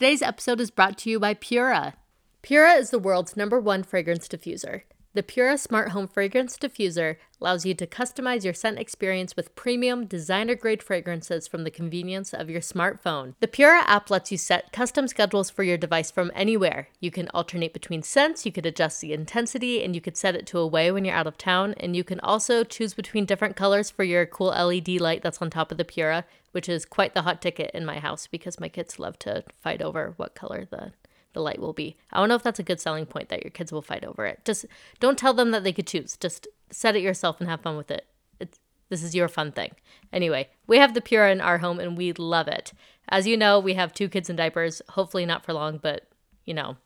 Today's 0.00 0.22
episode 0.22 0.62
is 0.62 0.70
brought 0.70 0.96
to 1.00 1.10
you 1.10 1.20
by 1.20 1.34
Pura. 1.34 1.92
Pura 2.40 2.72
is 2.72 2.88
the 2.88 2.98
world's 2.98 3.36
number 3.36 3.60
one 3.60 3.82
fragrance 3.82 4.28
diffuser. 4.28 4.84
The 5.12 5.24
Pura 5.24 5.58
Smart 5.58 5.88
Home 5.88 6.06
Fragrance 6.06 6.56
Diffuser 6.56 7.16
allows 7.40 7.66
you 7.66 7.74
to 7.74 7.84
customize 7.84 8.44
your 8.44 8.54
scent 8.54 8.78
experience 8.78 9.34
with 9.34 9.56
premium, 9.56 10.06
designer 10.06 10.54
grade 10.54 10.84
fragrances 10.84 11.48
from 11.48 11.64
the 11.64 11.70
convenience 11.70 12.32
of 12.32 12.48
your 12.48 12.60
smartphone. 12.60 13.34
The 13.40 13.48
Pura 13.48 13.82
app 13.88 14.08
lets 14.08 14.30
you 14.30 14.38
set 14.38 14.70
custom 14.70 15.08
schedules 15.08 15.50
for 15.50 15.64
your 15.64 15.76
device 15.76 16.12
from 16.12 16.30
anywhere. 16.32 16.90
You 17.00 17.10
can 17.10 17.28
alternate 17.34 17.72
between 17.72 18.04
scents, 18.04 18.46
you 18.46 18.52
could 18.52 18.66
adjust 18.66 19.00
the 19.00 19.12
intensity, 19.12 19.82
and 19.82 19.96
you 19.96 20.00
could 20.00 20.16
set 20.16 20.36
it 20.36 20.46
to 20.46 20.60
away 20.60 20.92
when 20.92 21.04
you're 21.04 21.16
out 21.16 21.26
of 21.26 21.36
town. 21.36 21.74
And 21.78 21.96
you 21.96 22.04
can 22.04 22.20
also 22.20 22.62
choose 22.62 22.94
between 22.94 23.24
different 23.24 23.56
colors 23.56 23.90
for 23.90 24.04
your 24.04 24.26
cool 24.26 24.50
LED 24.50 25.00
light 25.00 25.24
that's 25.24 25.42
on 25.42 25.50
top 25.50 25.72
of 25.72 25.78
the 25.78 25.84
Pura, 25.84 26.24
which 26.52 26.68
is 26.68 26.84
quite 26.84 27.14
the 27.14 27.22
hot 27.22 27.42
ticket 27.42 27.72
in 27.74 27.84
my 27.84 27.98
house 27.98 28.28
because 28.28 28.60
my 28.60 28.68
kids 28.68 29.00
love 29.00 29.18
to 29.20 29.42
fight 29.58 29.82
over 29.82 30.14
what 30.18 30.36
color 30.36 30.68
the 30.70 30.92
the 31.32 31.40
light 31.40 31.60
will 31.60 31.72
be. 31.72 31.96
I 32.12 32.18
don't 32.18 32.28
know 32.28 32.34
if 32.34 32.42
that's 32.42 32.58
a 32.58 32.64
good 32.64 32.80
selling 32.80 33.06
point 33.06 33.28
that 33.28 33.42
your 33.42 33.50
kids 33.50 33.72
will 33.72 33.82
fight 33.82 34.04
over 34.04 34.26
it. 34.26 34.44
Just 34.44 34.66
don't 34.98 35.18
tell 35.18 35.34
them 35.34 35.50
that 35.50 35.64
they 35.64 35.72
could 35.72 35.86
choose. 35.86 36.16
Just 36.16 36.48
set 36.70 36.96
it 36.96 37.02
yourself 37.02 37.40
and 37.40 37.48
have 37.48 37.60
fun 37.60 37.76
with 37.76 37.90
it. 37.90 38.06
It's, 38.38 38.58
this 38.88 39.02
is 39.02 39.14
your 39.14 39.28
fun 39.28 39.52
thing. 39.52 39.72
Anyway, 40.12 40.48
we 40.66 40.78
have 40.78 40.94
the 40.94 41.00
Pura 41.00 41.30
in 41.30 41.40
our 41.40 41.58
home 41.58 41.78
and 41.78 41.96
we 41.96 42.12
love 42.12 42.48
it. 42.48 42.72
As 43.08 43.26
you 43.26 43.36
know, 43.36 43.58
we 43.58 43.74
have 43.74 43.92
two 43.92 44.08
kids 44.08 44.30
in 44.30 44.36
diapers. 44.36 44.82
Hopefully 44.90 45.26
not 45.26 45.44
for 45.44 45.52
long, 45.52 45.78
but 45.78 46.08
you 46.44 46.54
know, 46.54 46.76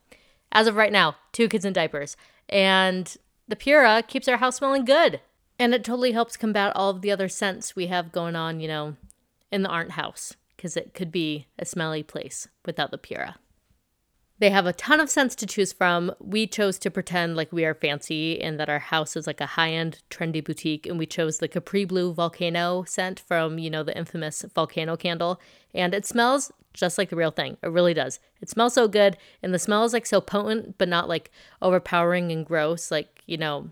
as 0.51 0.67
of 0.67 0.75
right 0.75 0.91
now, 0.91 1.15
two 1.31 1.47
kids 1.47 1.65
in 1.65 1.73
diapers. 1.73 2.15
And 2.49 3.15
the 3.47 3.55
Pura 3.55 4.03
keeps 4.03 4.27
our 4.27 4.37
house 4.37 4.57
smelling 4.57 4.85
good. 4.85 5.21
And 5.57 5.73
it 5.73 5.83
totally 5.83 6.11
helps 6.11 6.35
combat 6.35 6.73
all 6.75 6.89
of 6.89 7.01
the 7.01 7.11
other 7.11 7.29
scents 7.29 7.75
we 7.75 7.87
have 7.87 8.11
going 8.11 8.35
on, 8.35 8.59
you 8.59 8.67
know, 8.67 8.95
in 9.51 9.63
the 9.63 9.69
Arndt 9.69 9.91
house, 9.91 10.33
because 10.55 10.75
it 10.75 10.93
could 10.93 11.11
be 11.11 11.47
a 11.57 11.65
smelly 11.65 12.03
place 12.03 12.49
without 12.65 12.91
the 12.91 12.97
Pura. 12.97 13.37
They 14.37 14.49
have 14.49 14.65
a 14.65 14.73
ton 14.73 14.99
of 14.99 15.09
scents 15.09 15.33
to 15.35 15.45
choose 15.45 15.71
from. 15.71 16.11
We 16.19 16.45
chose 16.45 16.77
to 16.79 16.91
pretend 16.91 17.37
like 17.37 17.53
we 17.53 17.63
are 17.63 17.73
fancy 17.73 18.41
and 18.41 18.59
that 18.59 18.69
our 18.69 18.79
house 18.79 19.15
is 19.15 19.27
like 19.27 19.39
a 19.39 19.45
high 19.45 19.71
end, 19.71 20.01
trendy 20.09 20.43
boutique. 20.43 20.85
And 20.85 20.99
we 20.99 21.05
chose 21.05 21.37
the 21.37 21.47
Capri 21.47 21.85
Blue 21.85 22.13
Volcano 22.13 22.83
scent 22.83 23.17
from, 23.17 23.57
you 23.59 23.69
know, 23.69 23.81
the 23.81 23.97
infamous 23.97 24.43
volcano 24.53 24.97
candle. 24.97 25.39
And 25.73 25.93
it 25.93 26.05
smells 26.05 26.51
just 26.73 26.97
like 26.97 27.09
the 27.09 27.15
real 27.15 27.31
thing. 27.31 27.55
It 27.63 27.69
really 27.69 27.93
does. 27.93 28.19
It 28.41 28.49
smells 28.49 28.73
so 28.73 28.89
good. 28.89 29.15
And 29.41 29.53
the 29.53 29.59
smell 29.59 29.85
is 29.85 29.93
like 29.93 30.05
so 30.05 30.19
potent, 30.19 30.77
but 30.77 30.89
not 30.89 31.07
like 31.07 31.31
overpowering 31.61 32.33
and 32.33 32.45
gross, 32.45 32.91
like, 32.91 33.23
you 33.25 33.37
know, 33.37 33.69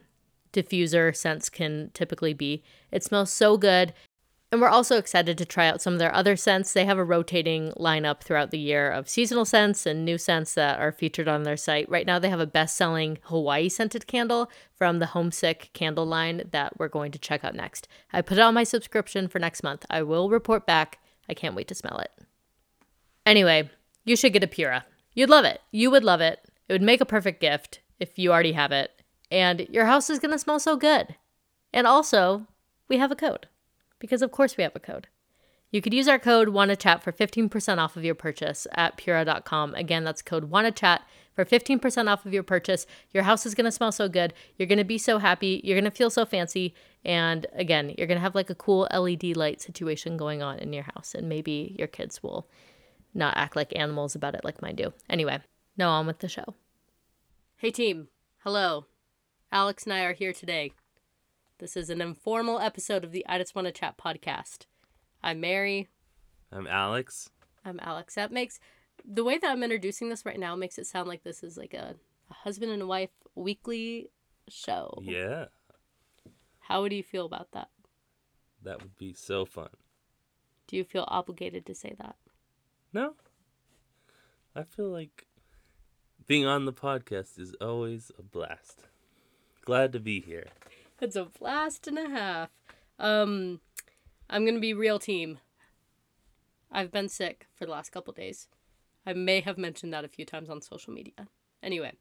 diffuser 0.53 1.13
scents 1.13 1.49
can 1.49 1.91
typically 1.93 2.33
be. 2.33 2.63
It 2.89 3.03
smells 3.03 3.31
so 3.31 3.57
good. 3.57 3.93
And 4.53 4.61
we're 4.61 4.69
also 4.69 4.99
excited 4.99 5.35
to 5.39 5.45
try 5.45 5.67
out 5.67 5.81
some 5.81 5.93
of 5.93 5.99
their 5.99 6.13
other 6.13 6.35
scents. 6.35 6.73
They 6.73 6.85
have 6.85 6.99
a 6.99 7.03
rotating 7.03 7.71
lineup 7.71 8.21
throughout 8.21 8.51
the 8.51 8.59
year 8.59 8.87
of 8.91 9.09
seasonal 9.09 9.45
scents 9.45 9.87
and 9.87 10.05
new 10.05 10.19
scents 10.19 10.53
that 10.53 10.79
are 10.79 10.91
featured 10.91 11.27
on 11.27 11.41
their 11.41 11.57
site. 11.57 11.89
Right 11.89 12.05
now, 12.05 12.19
they 12.19 12.29
have 12.29 12.39
a 12.39 12.45
best 12.45 12.77
selling 12.77 13.17
Hawaii 13.23 13.67
scented 13.67 14.05
candle 14.05 14.51
from 14.75 14.99
the 14.99 15.07
Homesick 15.07 15.71
candle 15.73 16.05
line 16.05 16.43
that 16.51 16.77
we're 16.77 16.87
going 16.87 17.11
to 17.13 17.17
check 17.17 17.43
out 17.43 17.55
next. 17.55 17.87
I 18.13 18.21
put 18.21 18.37
it 18.37 18.41
on 18.41 18.53
my 18.53 18.63
subscription 18.63 19.27
for 19.27 19.39
next 19.39 19.63
month. 19.63 19.87
I 19.89 20.03
will 20.03 20.29
report 20.29 20.67
back. 20.67 20.99
I 21.27 21.33
can't 21.33 21.55
wait 21.55 21.67
to 21.69 21.73
smell 21.73 21.97
it. 21.97 22.11
Anyway, 23.25 23.71
you 24.05 24.15
should 24.15 24.33
get 24.33 24.43
a 24.43 24.47
Pura. 24.47 24.85
You'd 25.15 25.31
love 25.31 25.45
it. 25.45 25.61
You 25.71 25.89
would 25.89 26.03
love 26.03 26.21
it. 26.21 26.41
It 26.69 26.73
would 26.73 26.83
make 26.83 27.01
a 27.01 27.05
perfect 27.05 27.41
gift 27.41 27.79
if 27.99 28.19
you 28.19 28.31
already 28.31 28.51
have 28.51 28.71
it. 28.71 28.91
And 29.31 29.61
your 29.71 29.87
house 29.87 30.11
is 30.11 30.19
going 30.19 30.29
to 30.31 30.37
smell 30.37 30.59
so 30.59 30.77
good. 30.77 31.15
And 31.73 31.87
also, 31.87 32.45
we 32.87 32.99
have 32.99 33.11
a 33.11 33.15
code 33.15 33.47
because 34.03 34.21
of 34.21 34.31
course 34.31 34.57
we 34.57 34.63
have 34.63 34.75
a 34.75 34.81
code. 34.81 35.07
You 35.71 35.81
could 35.81 35.93
use 35.93 36.09
our 36.09 36.19
code 36.19 36.49
WannaChat 36.49 37.01
for 37.01 37.13
15% 37.13 37.77
off 37.77 37.95
of 37.95 38.03
your 38.03 38.15
purchase 38.15 38.67
at 38.73 38.97
Pura.com. 38.97 39.73
Again, 39.75 40.03
that's 40.03 40.21
code 40.21 40.51
WannaChat 40.51 40.99
for 41.33 41.45
15% 41.45 42.09
off 42.09 42.25
of 42.25 42.33
your 42.33 42.43
purchase. 42.43 42.85
Your 43.13 43.23
house 43.23 43.45
is 43.45 43.55
going 43.55 43.63
to 43.63 43.71
smell 43.71 43.93
so 43.93 44.09
good. 44.09 44.33
You're 44.57 44.67
going 44.67 44.77
to 44.77 44.83
be 44.83 44.97
so 44.97 45.19
happy. 45.19 45.61
You're 45.63 45.79
going 45.79 45.89
to 45.89 45.97
feel 45.97 46.09
so 46.09 46.25
fancy. 46.25 46.75
And 47.05 47.47
again, 47.53 47.95
you're 47.97 48.07
going 48.07 48.17
to 48.17 48.21
have 48.21 48.35
like 48.35 48.49
a 48.49 48.55
cool 48.55 48.89
LED 48.93 49.37
light 49.37 49.61
situation 49.61 50.17
going 50.17 50.43
on 50.43 50.59
in 50.59 50.73
your 50.73 50.83
house. 50.83 51.15
And 51.15 51.29
maybe 51.29 51.73
your 51.79 51.87
kids 51.87 52.21
will 52.21 52.49
not 53.13 53.37
act 53.37 53.55
like 53.55 53.71
animals 53.73 54.15
about 54.15 54.35
it 54.35 54.43
like 54.43 54.61
mine 54.61 54.75
do. 54.75 54.91
Anyway, 55.09 55.39
now 55.77 55.91
on 55.91 56.07
with 56.07 56.19
the 56.19 56.27
show. 56.27 56.55
Hey, 57.55 57.71
team. 57.71 58.09
Hello. 58.43 58.85
Alex 59.49 59.85
and 59.85 59.93
I 59.93 60.01
are 60.01 60.13
here 60.13 60.33
today 60.33 60.73
this 61.63 61.77
is 61.77 61.89
an 61.89 62.01
informal 62.01 62.59
episode 62.59 63.05
of 63.05 63.13
the 63.13 63.25
I 63.25 63.37
Just 63.37 63.55
Wanna 63.55 63.71
Chat 63.71 63.97
podcast. 63.97 64.65
I'm 65.23 65.39
Mary. 65.39 65.87
I'm 66.51 66.67
Alex. 66.67 67.29
I'm 67.63 67.79
Alex. 67.81 68.15
That 68.15 68.33
makes 68.33 68.59
the 69.05 69.23
way 69.23 69.37
that 69.37 69.49
I'm 69.49 69.63
introducing 69.63 70.09
this 70.09 70.25
right 70.25 70.37
now 70.37 70.57
makes 70.57 70.77
it 70.77 70.87
sound 70.87 71.07
like 71.07 71.23
this 71.23 71.41
is 71.41 71.55
like 71.55 71.73
a, 71.73 71.95
a 72.29 72.33
husband 72.33 72.73
and 72.73 72.85
wife 72.89 73.11
weekly 73.33 74.09
show. 74.49 74.99
Yeah. 75.03 75.45
How 76.59 76.81
would 76.81 76.91
you 76.91 77.01
feel 77.01 77.25
about 77.25 77.53
that? 77.53 77.69
That 78.61 78.81
would 78.81 78.97
be 78.97 79.13
so 79.13 79.45
fun. 79.45 79.69
Do 80.67 80.75
you 80.75 80.83
feel 80.83 81.05
obligated 81.07 81.65
to 81.67 81.75
say 81.75 81.95
that? 81.97 82.17
No. 82.91 83.13
I 84.53 84.63
feel 84.63 84.89
like 84.89 85.27
being 86.27 86.45
on 86.45 86.65
the 86.65 86.73
podcast 86.73 87.39
is 87.39 87.55
always 87.61 88.11
a 88.19 88.21
blast. 88.21 88.81
Glad 89.63 89.93
to 89.93 90.01
be 90.01 90.19
here. 90.19 90.47
It's 91.03 91.17
a 91.17 91.25
blast 91.25 91.85
and 91.85 91.99
a 91.99 92.07
half. 92.07 92.49
Um, 92.97 93.59
I'm 94.29 94.45
gonna 94.45 94.61
be 94.61 94.73
real 94.73 94.99
team. 94.99 95.39
I've 96.71 96.93
been 96.93 97.09
sick 97.09 97.45
for 97.53 97.65
the 97.65 97.71
last 97.71 97.89
couple 97.89 98.13
days. 98.13 98.47
I 99.05 99.11
may 99.11 99.41
have 99.41 99.57
mentioned 99.57 99.93
that 99.93 100.05
a 100.05 100.07
few 100.07 100.23
times 100.23 100.49
on 100.49 100.61
social 100.61 100.93
media. 100.93 101.27
Anyway, 101.61 101.91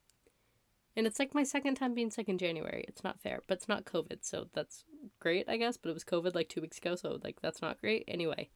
and 0.97 1.05
it's 1.05 1.19
like 1.19 1.35
my 1.35 1.43
second 1.43 1.75
time 1.75 1.95
being 1.95 2.13
sick 2.13 2.29
in 2.29 2.39
January. 2.39 2.85
It's 2.87 3.03
not 3.03 3.21
fair, 3.21 3.41
but 3.49 3.59
it's 3.59 3.69
not 3.69 3.87
COVID, 3.87 4.19
so 4.21 4.47
that's 4.53 4.85
great, 5.19 5.49
I 5.49 5.57
guess. 5.57 5.77
But 5.77 5.91
it 5.91 5.95
was 5.95 6.05
COVID 6.05 6.37
like 6.37 6.49
two 6.49 6.61
weeks 6.61 6.79
ago, 6.79 6.95
so 6.95 7.19
like 7.25 7.41
that's 7.43 7.61
not 7.61 7.81
great. 7.81 8.05
Anyway, 8.07 8.51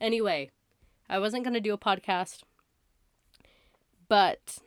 anyway, 0.00 0.50
I 1.08 1.20
wasn't 1.20 1.44
gonna 1.44 1.60
do 1.60 1.74
a 1.74 1.78
podcast, 1.78 2.42
but 4.08 4.58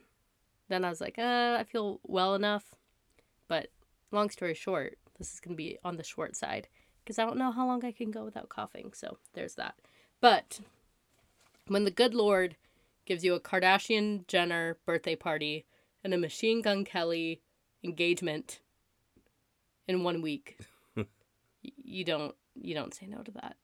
then 0.70 0.86
I 0.86 0.90
was 0.90 1.02
like, 1.02 1.20
uh, 1.20 1.58
I 1.60 1.66
feel 1.70 2.00
well 2.04 2.36
enough. 2.36 2.74
But 3.50 3.68
long 4.14 4.30
story 4.30 4.54
short, 4.54 4.98
this 5.18 5.34
is 5.34 5.40
going 5.40 5.56
to 5.56 5.58
be 5.58 5.78
on 5.84 5.98
the 5.98 6.04
short 6.04 6.36
side 6.36 6.68
because 7.04 7.20
I 7.20 7.26
don't 7.26 7.38
know 7.38 7.52
how 7.52 7.68
long 7.68 7.86
I 7.86 7.92
can 7.92 8.12
go 8.12 8.26
without 8.26 8.50
coughing. 8.50 8.92
So 8.94 9.18
there's 9.34 9.56
that. 9.56 9.76
But 10.22 10.60
when 11.68 11.84
the 11.84 11.92
good 11.92 12.14
Lord 12.14 12.56
gives 13.06 13.24
you 13.24 13.34
a 13.36 13.40
Kardashian 13.40 14.28
Jenner 14.28 14.78
birthday 14.86 15.16
party 15.16 15.66
and 16.04 16.14
a 16.14 16.18
Machine 16.18 16.62
Gun 16.62 16.84
Kelly 16.84 17.42
engagement 17.84 18.60
in 19.88 20.04
one 20.04 20.22
week, 20.22 20.58
you 21.62 22.04
don't 22.04 22.36
you 22.56 22.74
don't 22.74 22.94
say 22.94 23.06
no 23.06 23.22
to 23.22 23.32
that. 23.32 23.56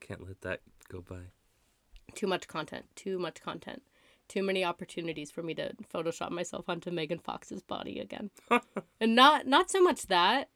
Can't 0.00 0.26
let 0.26 0.40
that 0.42 0.60
go 0.88 1.00
by. 1.00 1.32
Too 2.14 2.26
much 2.26 2.48
content. 2.48 2.86
Too 2.94 3.18
much 3.18 3.42
content. 3.42 3.82
Too 4.28 4.42
many 4.42 4.64
opportunities 4.64 5.30
for 5.30 5.42
me 5.42 5.54
to 5.54 5.72
Photoshop 5.92 6.30
myself 6.30 6.68
onto 6.68 6.90
Megan 6.90 7.18
Fox's 7.18 7.62
body 7.62 8.00
again. 8.00 8.30
and 9.00 9.14
not 9.14 9.46
not 9.46 9.70
so 9.70 9.82
much 9.82 10.06
that, 10.06 10.48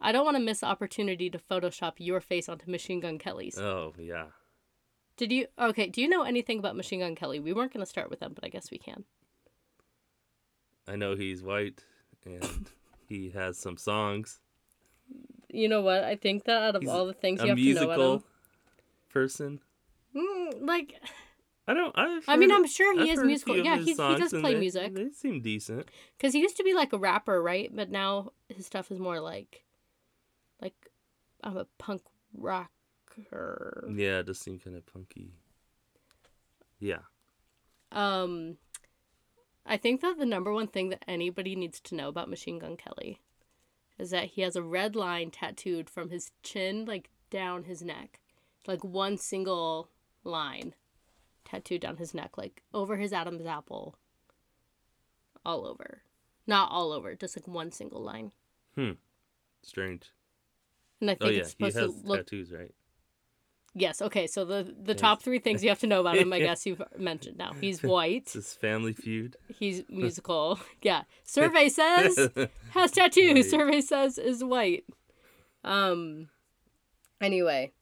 I 0.00 0.12
don't 0.12 0.24
want 0.24 0.36
to 0.36 0.42
miss 0.42 0.60
the 0.60 0.66
opportunity 0.66 1.30
to 1.30 1.38
Photoshop 1.38 1.94
your 1.98 2.20
face 2.20 2.48
onto 2.48 2.70
Machine 2.70 3.00
Gun 3.00 3.18
Kelly's. 3.18 3.58
Oh, 3.58 3.94
yeah. 3.98 4.26
Did 5.16 5.32
you 5.32 5.46
okay, 5.58 5.88
do 5.88 6.02
you 6.02 6.08
know 6.08 6.24
anything 6.24 6.58
about 6.58 6.76
Machine 6.76 7.00
Gun 7.00 7.14
Kelly? 7.14 7.40
We 7.40 7.54
weren't 7.54 7.72
gonna 7.72 7.86
start 7.86 8.10
with 8.10 8.20
them, 8.20 8.32
but 8.34 8.44
I 8.44 8.48
guess 8.48 8.70
we 8.70 8.76
can. 8.76 9.04
I 10.86 10.96
know 10.96 11.16
he's 11.16 11.42
white 11.42 11.82
and 12.24 12.68
he 13.08 13.30
has 13.30 13.58
some 13.58 13.78
songs. 13.78 14.40
You 15.48 15.68
know 15.68 15.80
what? 15.80 16.04
I 16.04 16.16
think 16.16 16.44
that 16.44 16.62
out 16.62 16.76
of 16.76 16.82
he's 16.82 16.90
all 16.90 17.06
the 17.06 17.14
things 17.14 17.40
you 17.40 17.48
have 17.48 17.56
to 17.56 17.74
know 17.74 17.90
about 17.90 18.14
him, 18.16 18.24
person. 19.08 19.60
Mm, 20.14 20.66
like 20.66 21.00
I 21.66 21.72
don't. 21.72 21.96
I've 21.98 22.24
I 22.28 22.36
mean, 22.36 22.52
I'm 22.52 22.66
sure 22.66 22.94
he 22.94 23.10
I've 23.10 23.18
is 23.18 23.24
musical. 23.24 23.56
Yeah, 23.56 23.78
he 23.78 23.92
he 23.92 23.94
does 23.94 24.32
play 24.32 24.54
they, 24.54 24.60
music. 24.60 24.94
They 24.94 25.10
seem 25.10 25.40
decent. 25.40 25.88
Because 26.16 26.34
he 26.34 26.40
used 26.40 26.58
to 26.58 26.62
be 26.62 26.74
like 26.74 26.92
a 26.92 26.98
rapper, 26.98 27.42
right? 27.42 27.74
But 27.74 27.90
now 27.90 28.32
his 28.48 28.66
stuff 28.66 28.90
is 28.90 28.98
more 28.98 29.18
like 29.18 29.64
I'm 31.42 31.56
a 31.56 31.66
punk 31.78 32.02
rocker. 32.34 33.88
Yeah, 33.94 34.18
it 34.18 34.26
does 34.26 34.38
seem 34.38 34.58
kind 34.58 34.76
of 34.76 34.86
punky. 34.86 35.32
Yeah. 36.78 37.00
Um, 37.92 38.58
I 39.64 39.76
think 39.76 40.00
that 40.00 40.18
the 40.18 40.26
number 40.26 40.52
one 40.52 40.66
thing 40.68 40.90
that 40.90 41.04
anybody 41.08 41.56
needs 41.56 41.80
to 41.80 41.94
know 41.94 42.08
about 42.08 42.28
Machine 42.28 42.58
Gun 42.58 42.76
Kelly 42.76 43.20
is 43.98 44.10
that 44.10 44.26
he 44.26 44.42
has 44.42 44.56
a 44.56 44.62
red 44.62 44.94
line 44.94 45.30
tattooed 45.30 45.88
from 45.88 46.10
his 46.10 46.30
chin 46.42 46.84
like 46.84 47.10
down 47.30 47.64
his 47.64 47.82
neck, 47.82 48.20
like 48.66 48.84
one 48.84 49.16
single 49.16 49.90
line 50.24 50.74
tattooed 51.44 51.80
down 51.80 51.96
his 51.96 52.12
neck, 52.12 52.36
like 52.36 52.62
over 52.74 52.96
his 52.96 53.12
Adam's 53.12 53.46
apple, 53.46 53.96
all 55.44 55.66
over. 55.66 56.02
Not 56.46 56.70
all 56.70 56.92
over, 56.92 57.14
just 57.14 57.36
like 57.36 57.48
one 57.48 57.72
single 57.72 58.02
line. 58.02 58.32
Hmm. 58.76 58.92
Strange. 59.62 60.12
And 61.00 61.10
I 61.10 61.16
oh, 61.20 61.24
think 61.24 61.34
yeah. 61.34 61.40
it's 61.40 61.50
supposed 61.50 61.76
he 61.76 61.82
has 61.82 61.92
to 61.92 62.06
look 62.06 62.18
tattoos, 62.20 62.52
right? 62.52 62.72
Yes. 63.74 64.00
Okay. 64.00 64.26
So 64.26 64.44
the 64.46 64.74
the 64.82 64.94
top 64.94 65.22
three 65.22 65.38
things 65.38 65.62
you 65.62 65.68
have 65.68 65.80
to 65.80 65.86
know 65.86 66.00
about 66.00 66.16
him, 66.16 66.32
I 66.32 66.38
guess 66.48 66.64
you've 66.64 66.82
mentioned 66.98 67.36
now. 67.36 67.52
He's 67.60 67.82
white. 67.82 68.24
This 68.24 68.34
his 68.34 68.54
family 68.54 68.94
feud. 68.94 69.36
He's 69.48 69.82
musical. 69.90 70.58
Yeah. 70.80 71.02
Survey 71.24 71.68
says 71.68 72.30
has 72.70 72.90
tattoo. 72.90 73.34
Right. 73.34 73.44
Survey 73.44 73.80
says 73.82 74.18
is 74.18 74.42
white. 74.42 74.84
Um. 75.62 76.30
Anyway, 77.20 77.72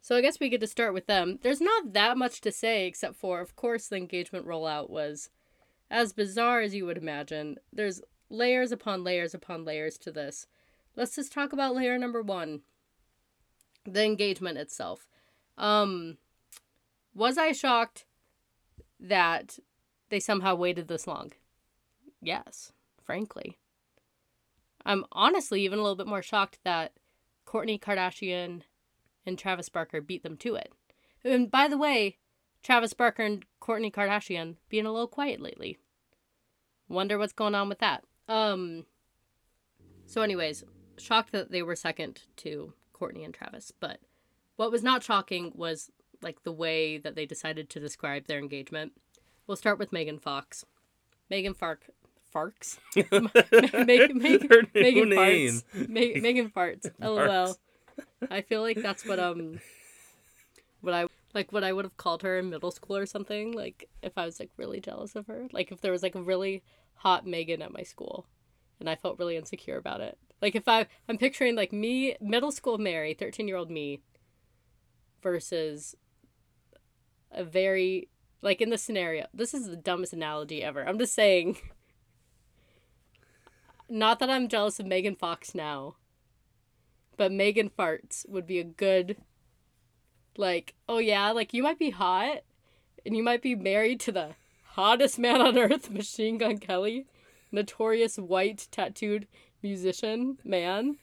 so 0.00 0.16
I 0.16 0.20
guess 0.20 0.38
we 0.38 0.48
get 0.48 0.60
to 0.60 0.66
start 0.66 0.92
with 0.92 1.06
them. 1.06 1.38
There's 1.42 1.60
not 1.60 1.92
that 1.92 2.18
much 2.18 2.40
to 2.42 2.52
say 2.52 2.86
except 2.86 3.16
for, 3.16 3.40
of 3.40 3.56
course, 3.56 3.88
the 3.88 3.96
engagement 3.96 4.46
rollout 4.46 4.90
was 4.90 5.30
as 5.90 6.12
bizarre 6.12 6.60
as 6.60 6.74
you 6.74 6.86
would 6.86 6.98
imagine. 6.98 7.56
There's 7.72 8.02
layers 8.30 8.70
upon 8.70 9.02
layers 9.02 9.34
upon 9.34 9.64
layers 9.64 9.98
to 9.98 10.12
this. 10.12 10.46
Let's 10.96 11.16
just 11.16 11.32
talk 11.32 11.52
about 11.52 11.74
layer 11.74 11.98
number 11.98 12.22
one. 12.22 12.60
The 13.84 14.04
engagement 14.04 14.58
itself. 14.58 15.06
Um, 15.58 16.18
was 17.14 17.36
I 17.38 17.52
shocked 17.52 18.04
that 19.00 19.58
they 20.08 20.20
somehow 20.20 20.54
waited 20.54 20.88
this 20.88 21.06
long? 21.06 21.32
Yes, 22.20 22.72
frankly. 23.02 23.58
I'm 24.86 25.04
honestly 25.12 25.62
even 25.62 25.78
a 25.78 25.82
little 25.82 25.96
bit 25.96 26.06
more 26.06 26.22
shocked 26.22 26.58
that 26.64 26.92
Kourtney 27.46 27.80
Kardashian 27.80 28.62
and 29.26 29.38
Travis 29.38 29.68
Barker 29.68 30.00
beat 30.00 30.22
them 30.22 30.36
to 30.38 30.54
it. 30.54 30.72
And 31.24 31.50
by 31.50 31.68
the 31.68 31.78
way, 31.78 32.18
Travis 32.62 32.92
Barker 32.92 33.22
and 33.22 33.44
Kourtney 33.60 33.92
Kardashian 33.92 34.56
being 34.68 34.86
a 34.86 34.92
little 34.92 35.08
quiet 35.08 35.40
lately. 35.40 35.78
Wonder 36.88 37.18
what's 37.18 37.32
going 37.32 37.54
on 37.54 37.68
with 37.68 37.78
that. 37.78 38.04
Um 38.28 38.84
so 40.06 40.22
anyways, 40.22 40.64
shocked 40.98 41.32
that 41.32 41.50
they 41.50 41.62
were 41.62 41.76
second 41.76 42.22
to 42.36 42.72
Kourtney 42.94 43.24
and 43.24 43.34
Travis, 43.34 43.72
but 43.78 44.00
what 44.56 44.70
was 44.70 44.82
not 44.82 45.02
shocking 45.02 45.52
was 45.54 45.90
like 46.22 46.42
the 46.42 46.52
way 46.52 46.98
that 46.98 47.14
they 47.14 47.26
decided 47.26 47.68
to 47.70 47.80
describe 47.80 48.26
their 48.26 48.38
engagement. 48.38 48.92
We'll 49.46 49.56
start 49.56 49.78
with 49.78 49.92
Megan 49.92 50.18
Fox. 50.18 50.64
Megan 51.30 51.54
Fark 51.54 51.86
Farks? 52.34 52.78
Megan, 52.96 54.18
Megan, 54.18 54.68
Megan 54.74 55.10
farts. 55.10 55.88
Me- 55.88 56.20
Megan 56.20 56.50
farts. 56.50 56.90
LOL. 57.00 57.56
I 58.30 58.40
feel 58.40 58.62
like 58.62 58.80
that's 58.80 59.06
what 59.06 59.20
um 59.20 59.60
what 60.80 60.94
I 60.94 61.06
like 61.34 61.52
what 61.52 61.64
I 61.64 61.72
would 61.72 61.84
have 61.84 61.96
called 61.96 62.22
her 62.22 62.38
in 62.38 62.50
middle 62.50 62.70
school 62.70 62.96
or 62.96 63.06
something. 63.06 63.52
Like 63.52 63.88
if 64.02 64.16
I 64.16 64.24
was 64.24 64.40
like 64.40 64.50
really 64.56 64.80
jealous 64.80 65.14
of 65.14 65.26
her. 65.26 65.46
Like 65.52 65.70
if 65.70 65.80
there 65.80 65.92
was 65.92 66.02
like 66.02 66.14
a 66.14 66.22
really 66.22 66.62
hot 66.94 67.26
Megan 67.26 67.62
at 67.62 67.72
my 67.72 67.82
school 67.82 68.26
and 68.80 68.88
I 68.88 68.96
felt 68.96 69.18
really 69.18 69.36
insecure 69.36 69.76
about 69.76 70.00
it. 70.00 70.18
Like 70.44 70.54
if 70.54 70.68
I 70.68 70.86
I'm 71.08 71.16
picturing 71.16 71.54
like 71.56 71.72
me 71.72 72.16
middle 72.20 72.52
school 72.52 72.76
Mary, 72.76 73.14
13-year-old 73.14 73.70
me 73.70 74.02
versus 75.22 75.96
a 77.32 77.42
very 77.42 78.10
like 78.42 78.60
in 78.60 78.68
the 78.68 78.76
scenario. 78.76 79.26
This 79.32 79.54
is 79.54 79.68
the 79.68 79.74
dumbest 79.74 80.12
analogy 80.12 80.62
ever. 80.62 80.86
I'm 80.86 80.98
just 80.98 81.14
saying 81.14 81.56
not 83.88 84.18
that 84.18 84.28
I'm 84.28 84.48
jealous 84.48 84.78
of 84.78 84.84
Megan 84.84 85.16
Fox 85.16 85.54
now, 85.54 85.96
but 87.16 87.32
Megan 87.32 87.70
Farts 87.70 88.28
would 88.28 88.46
be 88.46 88.58
a 88.58 88.64
good, 88.64 89.16
like, 90.36 90.74
oh 90.86 90.98
yeah, 90.98 91.30
like 91.30 91.54
you 91.54 91.62
might 91.62 91.78
be 91.78 91.88
hot 91.88 92.40
and 93.06 93.16
you 93.16 93.22
might 93.22 93.40
be 93.40 93.54
married 93.54 93.98
to 94.00 94.12
the 94.12 94.34
hottest 94.72 95.18
man 95.18 95.40
on 95.40 95.56
earth, 95.56 95.90
Machine 95.90 96.36
Gun 96.36 96.58
Kelly, 96.58 97.06
notorious 97.50 98.18
white 98.18 98.68
tattooed 98.70 99.26
musician 99.64 100.38
man, 100.44 100.96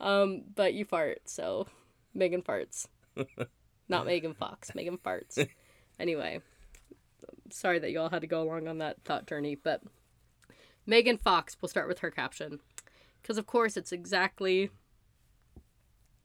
um, 0.00 0.42
but 0.54 0.74
you 0.74 0.84
fart, 0.84 1.20
so 1.24 1.66
Megan 2.12 2.42
Farts. 2.42 2.86
Not 3.88 4.04
Megan 4.04 4.34
Fox, 4.34 4.74
Megan 4.74 4.98
Farts. 4.98 5.48
Anyway, 6.00 6.40
sorry 7.50 7.80
that 7.80 7.90
you 7.90 7.98
all 7.98 8.08
had 8.08 8.20
to 8.20 8.28
go 8.28 8.40
along 8.40 8.68
on 8.68 8.78
that 8.78 9.02
thought 9.04 9.26
journey, 9.26 9.56
but 9.56 9.82
Megan 10.86 11.18
Fox, 11.18 11.56
we'll 11.60 11.68
start 11.68 11.88
with 11.88 11.98
her 11.98 12.10
caption. 12.12 12.60
Because, 13.20 13.36
of 13.36 13.46
course, 13.46 13.76
it's 13.76 13.90
exactly 13.90 14.70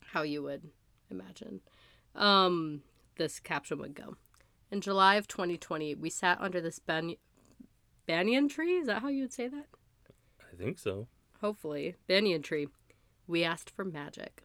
how 0.05 0.21
you 0.21 0.43
would 0.43 0.69
imagine 1.09 1.61
um, 2.13 2.83
this 3.17 3.39
caption 3.39 3.79
would 3.79 3.95
go. 3.95 4.15
In 4.69 4.79
July 4.79 5.15
of 5.15 5.27
2020, 5.27 5.95
we 5.95 6.11
sat 6.11 6.39
under 6.39 6.61
this 6.61 6.77
ban- 6.77 7.15
banyan 8.05 8.47
tree. 8.47 8.77
Is 8.77 8.85
that 8.85 9.01
how 9.01 9.07
you 9.07 9.23
would 9.23 9.33
say 9.33 9.47
that? 9.47 9.65
I 10.39 10.55
think 10.55 10.77
so. 10.77 11.07
Hopefully. 11.43 11.95
Banyan 12.07 12.41
tree. 12.41 12.69
We 13.27 13.43
asked 13.43 13.69
for 13.69 13.83
magic. 13.83 14.43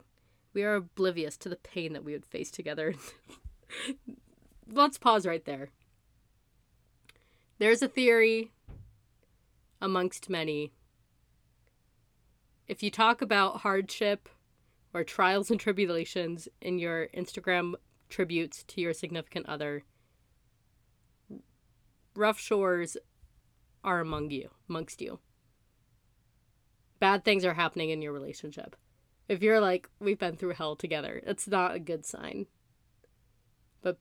We 0.52 0.64
are 0.64 0.74
oblivious 0.74 1.36
to 1.36 1.48
the 1.48 1.54
pain 1.54 1.92
that 1.92 2.02
we 2.02 2.12
would 2.12 2.26
face 2.26 2.50
together. 2.50 2.96
Let's 4.72 4.98
pause 4.98 5.24
right 5.24 5.44
there. 5.44 5.68
There's 7.60 7.82
a 7.82 7.88
theory 7.88 8.50
amongst 9.80 10.28
many. 10.28 10.72
If 12.66 12.82
you 12.82 12.90
talk 12.90 13.22
about 13.22 13.60
hardship 13.60 14.28
or 14.92 15.04
trials 15.04 15.52
and 15.52 15.60
tribulations 15.60 16.48
in 16.60 16.80
your 16.80 17.06
Instagram 17.16 17.74
tributes 18.08 18.64
to 18.64 18.80
your 18.80 18.92
significant 18.92 19.46
other, 19.46 19.84
rough 22.16 22.40
shores 22.40 22.96
are 23.84 24.00
among 24.00 24.32
you, 24.32 24.50
amongst 24.68 25.00
you. 25.00 25.20
Bad 27.00 27.24
things 27.24 27.44
are 27.44 27.54
happening 27.54 27.90
in 27.90 28.02
your 28.02 28.12
relationship. 28.12 28.76
If 29.28 29.42
you're 29.42 29.60
like, 29.60 29.88
we've 30.00 30.18
been 30.18 30.36
through 30.36 30.54
hell 30.54 30.74
together, 30.76 31.20
it's 31.26 31.46
not 31.46 31.74
a 31.74 31.78
good 31.78 32.04
sign. 32.06 32.46
But 33.82 33.98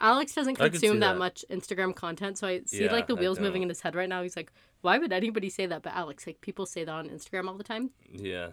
Alex 0.00 0.34
doesn't 0.34 0.56
consume 0.56 1.00
that. 1.00 1.12
that. 1.12 1.18
much 1.18 1.44
Instagram 1.50 1.94
content, 1.94 2.36
so 2.38 2.46
I 2.48 2.62
see 2.66 2.84
Yeah, 2.84 2.92
like 2.92 3.06
the 3.06 3.14
wheels 3.16 3.38
moving 3.40 3.62
in 3.62 3.68
his 3.68 3.80
head 3.80 3.94
right 3.94 4.08
now. 4.08 4.22
He's 4.22 4.36
like, 4.36 4.52
why 4.82 4.98
would 4.98 5.12
anybody 5.12 5.48
say 5.50 5.66
that? 5.66 5.82
But 5.82 5.94
Alex, 5.94 6.26
like 6.26 6.40
people 6.40 6.66
say 6.66 6.84
that 6.84 6.92
on 6.92 7.08
Instagram 7.08 7.48
all 7.48 7.56
the 7.56 7.64
time. 7.64 7.90
Yeah. 8.10 8.48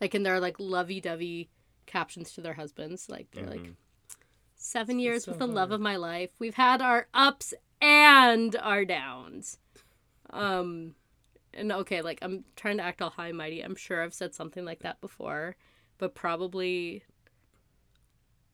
Like 0.00 0.14
in 0.14 0.22
their 0.22 0.40
like 0.40 0.56
lovey 0.58 1.00
dovey 1.00 1.50
captions 1.86 2.32
to 2.32 2.40
their 2.40 2.54
husbands. 2.54 3.08
Like 3.08 3.30
they're 3.32 3.46
like 3.46 3.60
Mhm. 3.60 3.74
seven 4.56 4.98
years 4.98 5.24
so 5.24 5.32
with 5.32 5.38
the 5.38 5.46
love 5.46 5.70
of 5.70 5.80
my 5.80 5.96
life. 5.96 6.30
We've 6.38 6.54
had 6.54 6.80
our 6.82 7.06
ups 7.14 7.54
and 7.80 8.56
our 8.56 8.84
downs. 8.84 9.58
Um 10.30 10.94
and 11.56 11.72
okay, 11.72 12.02
like 12.02 12.18
I'm 12.22 12.44
trying 12.56 12.76
to 12.78 12.82
act 12.82 13.02
all 13.02 13.10
high 13.10 13.28
and 13.28 13.38
mighty. 13.38 13.60
I'm 13.60 13.76
sure 13.76 14.02
I've 14.02 14.14
said 14.14 14.34
something 14.34 14.64
like 14.64 14.80
that 14.80 15.00
before, 15.00 15.56
but 15.98 16.14
probably 16.14 17.04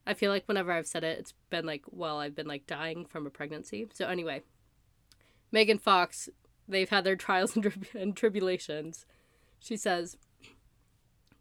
I 0.07 0.15
feel 0.15 0.31
like 0.31 0.49
whenever 0.49 0.73
I've 0.73 0.87
said 0.87 1.05
it, 1.05 1.19
it's 1.19 1.35
been 1.51 1.67
like, 1.67 1.83
well, 1.91 2.19
I've 2.19 2.35
been 2.35 2.49
like 2.49 2.67
dying 2.67 3.05
from 3.05 3.27
a 3.27 3.31
pregnancy. 3.31 3.87
So 3.93 4.09
anyway, 4.09 4.43
Megan 5.53 5.79
Fox, 5.79 6.29
they've 6.67 6.89
had 6.89 7.05
their 7.05 7.17
trials 7.27 7.55
and, 7.55 7.63
trib- 7.63 7.87
and 7.95 8.17
tribulations. 8.17 9.07
She 9.59 9.77
says, 9.77 10.17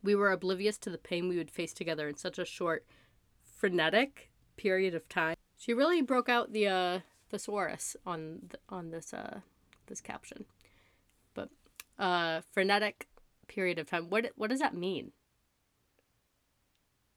"We 0.04 0.16
were 0.16 0.32
oblivious 0.32 0.78
to 0.80 0.89
the 0.89 0.98
pain 0.98 1.28
we 1.28 1.38
would 1.38 1.51
face 1.51 1.74
together 1.74 2.08
in 2.08 2.18
such 2.18 2.38
a 2.38 2.46
short, 2.46 2.86
frenetic 3.44 4.30
period 4.58 4.94
of 4.94 5.08
time." 5.08 5.36
She 5.58 5.74
really 5.74 6.01
broke 6.01 6.30
out 6.30 6.54
the 6.54 6.68
uh, 6.68 7.00
thesaurus 7.30 7.96
on 8.06 8.50
th- 8.50 8.62
on 8.70 8.92
this 8.92 9.13
uh 9.13 9.39
this 9.88 10.01
caption, 10.01 10.46
uh, 12.00 12.41
frenetic 12.51 13.08
period 13.48 13.77
of 13.77 13.88
time. 13.89 14.10
What 14.10 14.32
what 14.36 14.50
does 14.50 14.60
that 14.60 14.74
mean? 14.74 15.12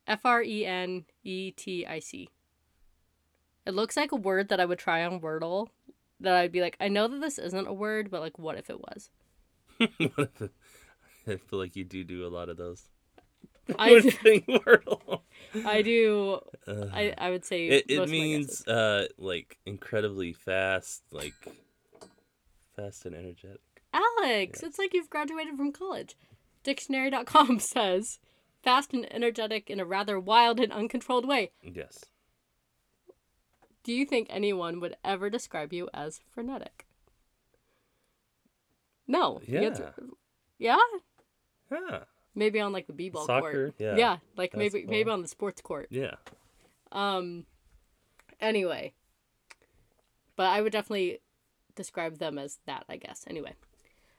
F 0.06 0.20
R 0.26 0.42
E 0.42 0.66
N 0.66 1.04
E 1.22 1.50
T 1.52 1.86
I 1.86 1.98
C. 2.00 2.28
It 3.64 3.74
looks 3.74 3.96
like 3.96 4.10
a 4.12 4.16
word 4.16 4.48
that 4.48 4.58
I 4.60 4.64
would 4.64 4.78
try 4.80 5.04
on 5.04 5.20
Wordle. 5.20 5.68
That 6.20 6.34
I'd 6.34 6.52
be 6.52 6.60
like, 6.60 6.76
I 6.80 6.88
know 6.88 7.08
that 7.08 7.20
this 7.20 7.38
isn't 7.38 7.66
a 7.68 7.72
word, 7.72 8.10
but 8.10 8.20
like, 8.20 8.38
what 8.38 8.58
if 8.58 8.68
it 8.70 8.80
was? 8.80 9.10
What 9.78 10.30
if 10.34 10.42
it- 10.42 10.50
I 11.24 11.36
feel 11.36 11.60
like 11.60 11.76
you 11.76 11.84
do 11.84 12.02
do 12.02 12.26
a 12.26 12.28
lot 12.28 12.48
of 12.48 12.56
those. 12.56 12.82
I, 13.78 14.00
Thing 14.00 14.42
Wordle. 14.48 15.20
I 15.64 15.80
do. 15.82 16.40
Uh, 16.66 16.86
I, 16.92 17.14
I 17.16 17.30
would 17.30 17.44
say 17.44 17.68
it 17.68 17.84
it 17.88 18.08
means 18.08 18.66
uh 18.66 19.06
like 19.18 19.56
incredibly 19.64 20.32
fast, 20.32 21.04
like 21.12 21.34
fast 22.74 23.06
and 23.06 23.14
energetic. 23.14 23.60
Alex, 23.92 24.60
yeah. 24.62 24.68
it's 24.68 24.78
like 24.78 24.94
you've 24.94 25.10
graduated 25.10 25.56
from 25.56 25.72
college. 25.72 26.16
Dictionary.com 26.64 27.58
says 27.60 28.18
fast 28.62 28.92
and 28.92 29.12
energetic 29.12 29.68
in 29.68 29.80
a 29.80 29.84
rather 29.84 30.18
wild 30.18 30.60
and 30.60 30.72
uncontrolled 30.72 31.26
way. 31.26 31.50
Yes. 31.62 32.04
Do 33.84 33.92
you 33.92 34.06
think 34.06 34.28
anyone 34.30 34.78
would 34.80 34.96
ever 35.04 35.28
describe 35.28 35.72
you 35.72 35.88
as 35.92 36.20
frenetic? 36.32 36.86
No. 39.06 39.40
answer- 39.48 39.94
Yeah? 40.58 40.78
Yeah. 41.70 42.04
Maybe 42.34 42.60
on 42.60 42.72
like 42.72 42.86
the 42.86 42.92
b-ball 42.92 43.26
court. 43.26 43.44
Soccer, 43.44 43.74
yeah. 43.78 43.96
Yeah, 43.96 44.16
like 44.36 44.54
maybe 44.56 44.68
Basketball. 44.70 44.90
maybe 44.90 45.10
on 45.10 45.22
the 45.22 45.28
sports 45.28 45.60
court. 45.60 45.88
Yeah. 45.90 46.14
Um 46.92 47.44
anyway. 48.40 48.92
But 50.36 50.46
I 50.46 50.62
would 50.62 50.72
definitely 50.72 51.20
describe 51.74 52.18
them 52.18 52.38
as 52.38 52.58
that, 52.66 52.84
I 52.88 52.96
guess. 52.96 53.24
Anyway. 53.28 53.54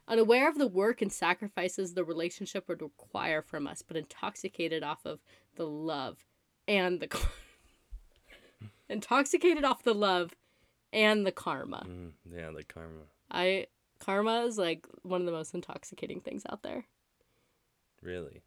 Unaware 0.07 0.49
of 0.49 0.57
the 0.57 0.67
work 0.67 1.01
and 1.01 1.11
sacrifices 1.11 1.93
the 1.93 2.03
relationship 2.03 2.67
would 2.67 2.81
require 2.81 3.41
from 3.41 3.67
us, 3.67 3.81
but 3.81 3.95
intoxicated 3.97 4.83
off 4.83 5.05
of 5.05 5.19
the 5.55 5.65
love 5.65 6.25
and 6.67 6.99
the 6.99 7.07
intoxicated 8.89 9.63
off 9.63 9.83
the 9.83 9.93
love 9.93 10.35
and 10.91 11.25
the 11.25 11.31
karma. 11.31 11.85
Mm, 11.87 12.11
yeah, 12.35 12.51
the 12.51 12.63
karma. 12.63 13.03
I 13.31 13.67
karma 13.99 14.41
is 14.45 14.57
like 14.57 14.85
one 15.03 15.21
of 15.21 15.25
the 15.25 15.31
most 15.31 15.53
intoxicating 15.53 16.19
things 16.19 16.43
out 16.49 16.63
there. 16.63 16.85
Really. 18.01 18.43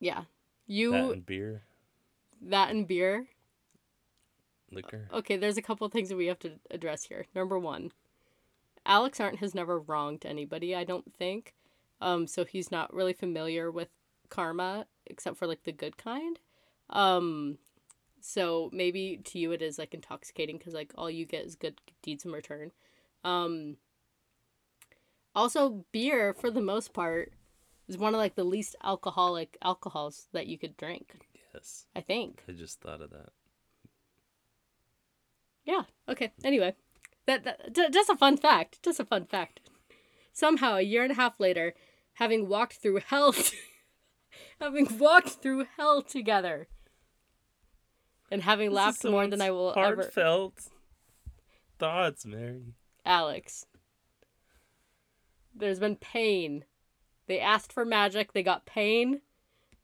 Yeah. 0.00 0.24
You 0.66 0.92
That 0.92 1.10
and 1.10 1.26
beer, 1.26 1.62
that 2.42 2.70
and 2.70 2.86
beer. 2.86 3.26
liquor. 4.70 5.08
Okay, 5.12 5.36
there's 5.36 5.56
a 5.58 5.62
couple 5.62 5.88
things 5.88 6.08
that 6.10 6.16
we 6.16 6.26
have 6.26 6.38
to 6.40 6.52
address 6.70 7.04
here. 7.04 7.26
Number 7.34 7.58
one, 7.58 7.92
Alex 8.86 9.20
Arndt 9.20 9.38
has 9.38 9.54
never 9.54 9.78
wronged 9.78 10.26
anybody, 10.26 10.74
I 10.74 10.84
don't 10.84 11.14
think. 11.14 11.54
Um, 12.00 12.26
so 12.26 12.44
he's 12.44 12.70
not 12.70 12.92
really 12.92 13.12
familiar 13.12 13.70
with 13.70 13.88
karma 14.28 14.86
except 15.06 15.36
for 15.36 15.46
like 15.46 15.64
the 15.64 15.72
good 15.72 15.96
kind. 15.96 16.38
Um, 16.90 17.58
so 18.20 18.70
maybe 18.72 19.20
to 19.24 19.38
you 19.38 19.52
it 19.52 19.62
is 19.62 19.78
like 19.78 19.94
intoxicating 19.94 20.58
because 20.58 20.74
like 20.74 20.92
all 20.96 21.10
you 21.10 21.24
get 21.26 21.44
is 21.44 21.54
good 21.54 21.80
deeds 22.02 22.24
in 22.24 22.32
return. 22.32 22.72
Um, 23.22 23.76
also, 25.34 25.84
beer 25.90 26.32
for 26.32 26.50
the 26.50 26.60
most 26.60 26.92
part 26.92 27.32
is 27.88 27.98
one 27.98 28.14
of 28.14 28.18
like 28.18 28.34
the 28.34 28.44
least 28.44 28.76
alcoholic 28.84 29.58
alcohols 29.62 30.28
that 30.32 30.46
you 30.46 30.58
could 30.58 30.76
drink. 30.76 31.26
Yes. 31.52 31.86
I 31.94 32.00
think. 32.00 32.42
I 32.48 32.52
just 32.52 32.80
thought 32.80 33.00
of 33.00 33.10
that. 33.10 33.30
Yeah. 35.64 35.82
Okay. 36.08 36.32
Anyway, 36.44 36.74
that, 37.26 37.44
that 37.44 37.92
just 37.92 38.10
a 38.10 38.16
fun 38.16 38.36
fact. 38.36 38.82
Just 38.82 39.00
a 39.00 39.04
fun 39.04 39.26
fact. 39.26 39.60
Somehow, 40.32 40.76
a 40.76 40.82
year 40.82 41.02
and 41.02 41.12
a 41.12 41.16
half 41.16 41.38
later, 41.38 41.74
having 42.14 42.48
walked 42.48 42.74
through 42.74 43.00
hell, 43.06 43.34
having 44.60 44.98
walked 44.98 45.30
through 45.30 45.66
hell 45.76 46.02
together, 46.02 46.68
and 48.30 48.42
having 48.42 48.70
This 48.70 48.76
laughed 48.76 49.04
more 49.04 49.26
than 49.26 49.40
I 49.40 49.50
will 49.50 49.72
someone's 49.72 49.92
ever. 49.92 50.02
Heartfelt 50.02 50.68
thoughts, 51.78 52.26
Mary. 52.26 52.74
Alex. 53.04 53.66
There's 55.54 55.78
been 55.78 55.96
pain. 55.96 56.64
They 57.26 57.38
asked 57.38 57.72
for 57.72 57.84
magic. 57.84 58.32
They 58.32 58.42
got 58.42 58.66
pain. 58.66 59.20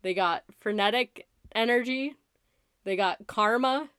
They 0.02 0.14
got 0.14 0.44
frenetic 0.58 1.28
energy. 1.54 2.16
They 2.84 2.96
got 2.96 3.26
karma. 3.26 3.90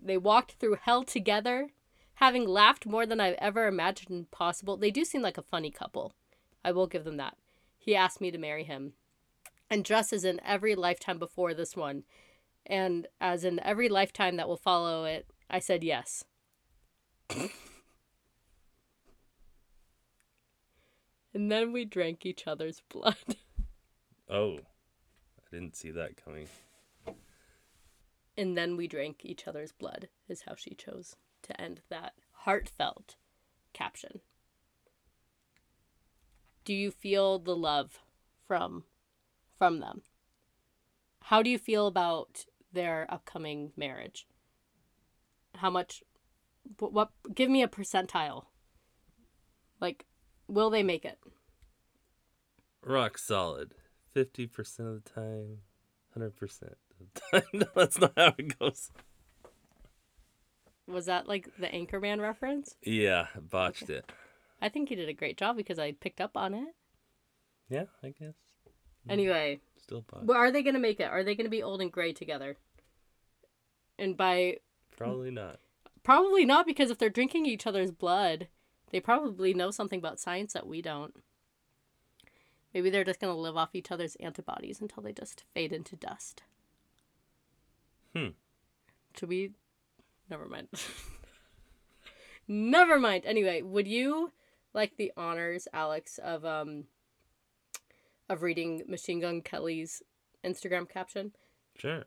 They 0.00 0.16
walked 0.16 0.52
through 0.52 0.78
hell 0.82 1.02
together, 1.02 1.70
having 2.18 2.44
laughed 2.48 2.84
more 2.84 3.06
than 3.06 3.20
I've 3.20 3.36
ever 3.38 3.68
imagined 3.68 4.32
possible. 4.32 4.76
They 4.76 4.90
do 4.90 5.04
seem 5.04 5.22
like 5.22 5.38
a 5.38 5.42
funny 5.42 5.70
couple. 5.70 6.14
I 6.64 6.72
will 6.72 6.88
give 6.88 7.04
them 7.04 7.16
that. 7.18 7.36
He 7.78 7.94
asked 7.94 8.20
me 8.20 8.32
to 8.32 8.38
marry 8.38 8.64
him. 8.64 8.94
And 9.70 9.84
just 9.84 10.12
as 10.12 10.24
in 10.24 10.40
every 10.44 10.74
lifetime 10.74 11.20
before 11.20 11.54
this 11.54 11.76
one, 11.76 12.02
and 12.66 13.06
as 13.20 13.44
in 13.44 13.60
every 13.60 13.88
lifetime 13.88 14.34
that 14.36 14.48
will 14.48 14.56
follow 14.56 15.04
it, 15.04 15.30
I 15.48 15.60
said 15.60 15.84
yes. 15.84 16.24
and 17.30 17.50
then 21.32 21.72
we 21.72 21.84
drank 21.84 22.26
each 22.26 22.46
other's 22.46 22.82
blood. 22.88 23.16
Oh, 24.30 24.56
I 24.58 25.42
didn't 25.50 25.74
see 25.74 25.90
that 25.92 26.22
coming. 26.22 26.48
and 28.36 28.58
then 28.58 28.76
we 28.76 28.86
drank 28.86 29.24
each 29.24 29.48
other's 29.48 29.72
blood, 29.72 30.10
is 30.28 30.42
how 30.42 30.54
she 30.54 30.74
chose 30.74 31.16
to 31.42 31.60
end 31.60 31.80
that 31.88 32.14
heartfelt 32.32 33.16
caption. 33.72 34.20
Do 36.64 36.74
you 36.74 36.90
feel 36.90 37.38
the 37.38 37.56
love 37.56 38.00
from 38.46 38.84
from 39.56 39.80
them? 39.80 40.02
How 41.24 41.42
do 41.42 41.50
you 41.50 41.58
feel 41.58 41.86
about 41.86 42.44
their 42.72 43.06
upcoming 43.10 43.72
marriage? 43.76 44.26
How 45.54 45.70
much 45.70 46.02
what, 46.78 46.92
what 46.92 47.10
give 47.34 47.50
me 47.50 47.62
a 47.62 47.68
percentile. 47.68 48.44
Like 49.80 50.06
will 50.46 50.70
they 50.70 50.82
make 50.82 51.04
it? 51.04 51.18
Rock 52.82 53.18
solid. 53.18 53.74
50% 54.16 54.78
of 54.80 55.04
the 55.04 55.10
time, 55.10 55.58
100% 56.18 56.62
of 56.62 56.76
the 56.98 57.20
time. 57.20 57.42
no, 57.52 57.66
that's 57.74 58.00
not 58.00 58.12
how 58.16 58.34
it 58.38 58.58
goes. 58.58 58.90
Was 60.88 61.06
that 61.06 61.28
like 61.28 61.48
the 61.58 61.66
Anchorman 61.68 62.20
reference? 62.20 62.74
Yeah, 62.82 63.26
botched 63.50 63.90
it. 63.90 64.10
I 64.60 64.68
think 64.68 64.90
you 64.90 64.96
did 64.96 65.08
a 65.08 65.12
great 65.14 65.36
job 65.36 65.56
because 65.56 65.78
I 65.78 65.92
picked 65.92 66.20
up 66.20 66.36
on 66.36 66.54
it. 66.54 66.74
Yeah, 67.68 67.84
I 68.02 68.08
guess. 68.18 68.34
Anyway, 69.08 69.60
Still 69.82 70.04
botched. 70.10 70.24
Well, 70.26 70.38
are 70.38 70.50
they 70.50 70.62
going 70.62 70.74
to 70.74 70.80
make 70.80 70.98
it? 71.00 71.04
Are 71.10 71.22
they 71.22 71.34
going 71.34 71.46
to 71.46 71.50
be 71.50 71.62
old 71.62 71.80
and 71.80 71.92
gray 71.92 72.12
together? 72.12 72.56
And 73.98 74.16
by 74.16 74.56
Probably 74.96 75.30
not. 75.30 75.60
probably 76.02 76.44
not 76.44 76.66
because 76.66 76.90
if 76.90 76.98
they're 76.98 77.10
drinking 77.10 77.46
each 77.46 77.66
other's 77.66 77.90
blood, 77.90 78.48
they 78.90 79.00
probably 79.00 79.52
know 79.54 79.70
something 79.70 79.98
about 79.98 80.18
science 80.20 80.52
that 80.54 80.66
we 80.66 80.80
don't. 80.82 81.14
Maybe 82.74 82.90
they're 82.90 83.04
just 83.04 83.20
going 83.20 83.32
to 83.34 83.38
live 83.40 83.56
off 83.56 83.74
each 83.74 83.90
other's 83.90 84.16
antibodies 84.16 84.80
until 84.80 85.02
they 85.02 85.12
just 85.12 85.44
fade 85.54 85.72
into 85.72 85.96
dust. 85.96 86.42
Hmm. 88.14 88.28
Should 89.18 89.28
we? 89.28 89.52
Never 90.30 90.46
mind. 90.46 90.68
Never 92.48 92.98
mind. 92.98 93.24
Anyway, 93.26 93.62
would 93.62 93.86
you 93.86 94.32
like 94.74 94.96
the 94.96 95.12
honors, 95.16 95.68
Alex, 95.72 96.18
of 96.18 96.44
um 96.44 96.84
of 98.28 98.42
reading 98.42 98.82
Machine 98.88 99.20
Gun 99.20 99.40
Kelly's 99.42 100.02
Instagram 100.44 100.88
caption? 100.88 101.32
Sure. 101.76 102.04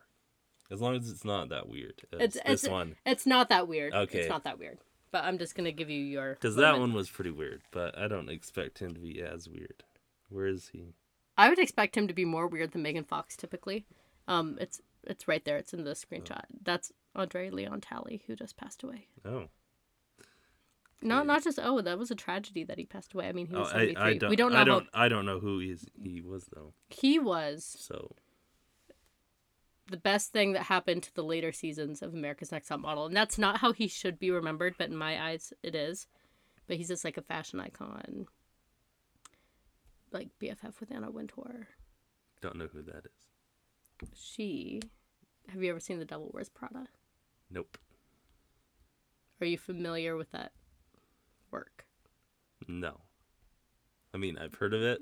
As 0.72 0.82
long 0.82 0.96
as 0.96 1.10
it's 1.10 1.26
not 1.26 1.50
that 1.50 1.68
weird. 1.68 2.02
as 2.14 2.20
It's 2.22 2.34
this 2.36 2.64
it's, 2.64 2.68
one. 2.70 2.96
It's 3.06 3.26
not 3.26 3.50
that 3.50 3.68
weird. 3.68 3.94
Okay. 3.94 4.20
It's 4.20 4.30
not 4.30 4.46
that 4.46 4.58
weird. 4.58 4.80
But 5.12 5.26
I'm 5.26 5.38
just 5.38 5.56
gonna 5.56 5.72
give 5.72 5.90
you 5.90 6.02
your. 6.02 6.36
Because 6.36 6.56
that 6.56 6.80
one 6.80 6.94
was 6.94 7.10
pretty 7.10 7.32
weird, 7.32 7.62
but 7.72 7.98
I 7.98 8.08
don't 8.08 8.30
expect 8.30 8.80
him 8.80 8.94
to 8.94 9.00
be 9.00 9.22
as 9.22 9.50
weird. 9.50 9.84
Where 10.30 10.48
is 10.48 10.70
he? 10.72 10.94
I 11.38 11.50
would 11.50 11.60
expect 11.60 11.98
him 11.98 12.08
to 12.08 12.14
be 12.14 12.24
more 12.24 12.48
weird 12.48 12.72
than 12.72 12.82
Megan 12.82 13.04
Fox 13.04 13.36
typically. 13.36 13.86
Um, 14.28 14.58
it's 14.62 14.82
it's 15.04 15.28
right 15.28 15.44
there. 15.44 15.58
It's 15.58 15.74
in 15.74 15.84
the 15.84 15.92
screenshot. 15.92 16.44
That's 16.64 16.94
Andre 17.16 17.50
Leon 17.50 17.82
Talley 17.82 18.24
who 18.28 18.36
just 18.36 18.58
passed 18.58 18.84
away. 18.84 19.08
Oh. 19.26 19.46
Not 21.02 21.26
not 21.26 21.44
just 21.44 21.60
oh 21.62 21.82
that 21.82 21.98
was 21.98 22.12
a 22.12 22.16
tragedy 22.16 22.64
that 22.66 22.78
he 22.78 22.86
passed 22.86 23.14
away. 23.14 23.28
I 23.28 23.32
mean 23.34 23.48
he 23.48 23.56
Oh, 23.56 23.60
was 23.62 23.70
I, 23.70 23.72
seventy 23.72 23.96
three. 23.96 24.18
don't. 24.20 24.30
We 24.30 24.36
don't 24.36 24.54
know 24.54 24.60
I 24.60 24.64
don't. 24.64 24.88
how 24.94 25.02
I 25.04 25.10
don't 25.10 25.26
know 25.26 25.40
who 25.40 25.60
he 25.60 25.72
is, 25.72 25.86
he 26.02 26.22
was 26.22 26.46
though. 26.54 26.74
he 26.90 27.18
was 27.20 27.76
So 27.80 28.16
the 29.90 29.98
best 29.98 30.32
thing 30.32 30.54
that 30.54 30.64
happened 30.64 31.04
to 31.04 31.14
the 31.16 31.24
later 31.24 31.52
seasons 31.52 32.02
of 32.02 32.14
America's 32.14 32.52
Next 32.52 32.68
Top 32.68 32.80
Model, 32.80 33.08
and 33.08 33.16
that's 33.18 33.38
not 33.38 33.58
how 33.58 33.74
he 33.74 33.88
should 33.90 34.20
be 34.20 34.32
remembered, 34.32 34.76
but 34.78 34.90
in 34.90 34.96
my 34.96 35.22
eyes 35.22 35.52
it 35.64 35.76
is. 35.76 36.08
But 36.68 36.78
he's 36.78 36.88
just 36.88 37.04
like 37.04 37.18
a 37.18 37.22
fashion 37.24 37.60
icon, 37.60 38.28
like 40.12 40.30
BFF 40.42 40.80
with 40.80 40.92
Anna 40.92 41.12
Wintour. 41.12 41.68
don't 42.42 42.56
know 42.56 42.68
who 42.72 42.82
that 42.84 43.06
is. 43.06 44.08
She, 44.16 44.80
have 45.50 45.62
you 45.62 45.70
ever 45.72 45.80
seen 45.82 46.00
The 46.00 46.06
Devil 46.06 46.32
Wears 46.34 46.48
Prada? 46.50 46.88
Nope. 47.52 47.78
Are 49.42 49.46
you 49.48 49.58
familiar 49.58 50.16
with 50.16 50.32
that 50.32 50.52
work? 51.52 51.86
No. 52.68 53.02
I 54.14 54.18
mean, 54.18 54.38
I've 54.38 54.56
heard 54.56 54.74
of 54.74 54.82
it, 54.82 55.00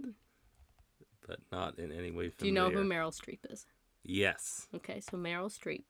but 1.28 1.40
not 1.52 1.78
in 1.78 1.92
any 1.92 2.12
way 2.12 2.30
familiar. 2.30 2.36
Do 2.40 2.48
you 2.48 2.52
know 2.54 2.70
who 2.70 2.88
Meryl 2.88 3.14
Streep 3.14 3.40
is? 3.50 3.66
Yes. 4.04 4.68
Okay, 4.74 5.02
so 5.02 5.18
Meryl 5.18 5.52
Streep 5.52 5.84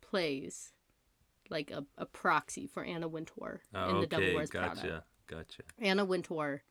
plays 0.00 0.72
like 1.50 1.70
a, 1.70 1.84
a 1.98 2.06
proxy 2.06 2.66
for 2.66 2.84
Anna 2.84 3.08
Wintour 3.08 3.60
Oh, 3.74 3.88
in 3.90 4.00
The 4.00 4.06
Devil 4.06 4.26
okay. 4.26 4.34
Wears 4.34 4.50
Gotcha. 4.50 4.80
Prada. 4.80 5.04
Gotcha. 5.26 5.62
Anna 5.80 6.04
Wintour 6.04 6.62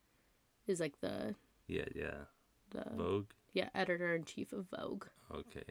is 0.67 0.79
like 0.79 0.99
the 1.01 1.35
Yeah. 1.67 1.85
Yeah. 1.93 2.25
the 2.71 2.85
Vogue. 2.95 3.31
yeah 3.53 3.69
editor 3.75 4.15
in 4.15 4.23
chief 4.23 4.53
of 4.53 4.67
Vogue. 4.75 5.05
Okay. 5.33 5.63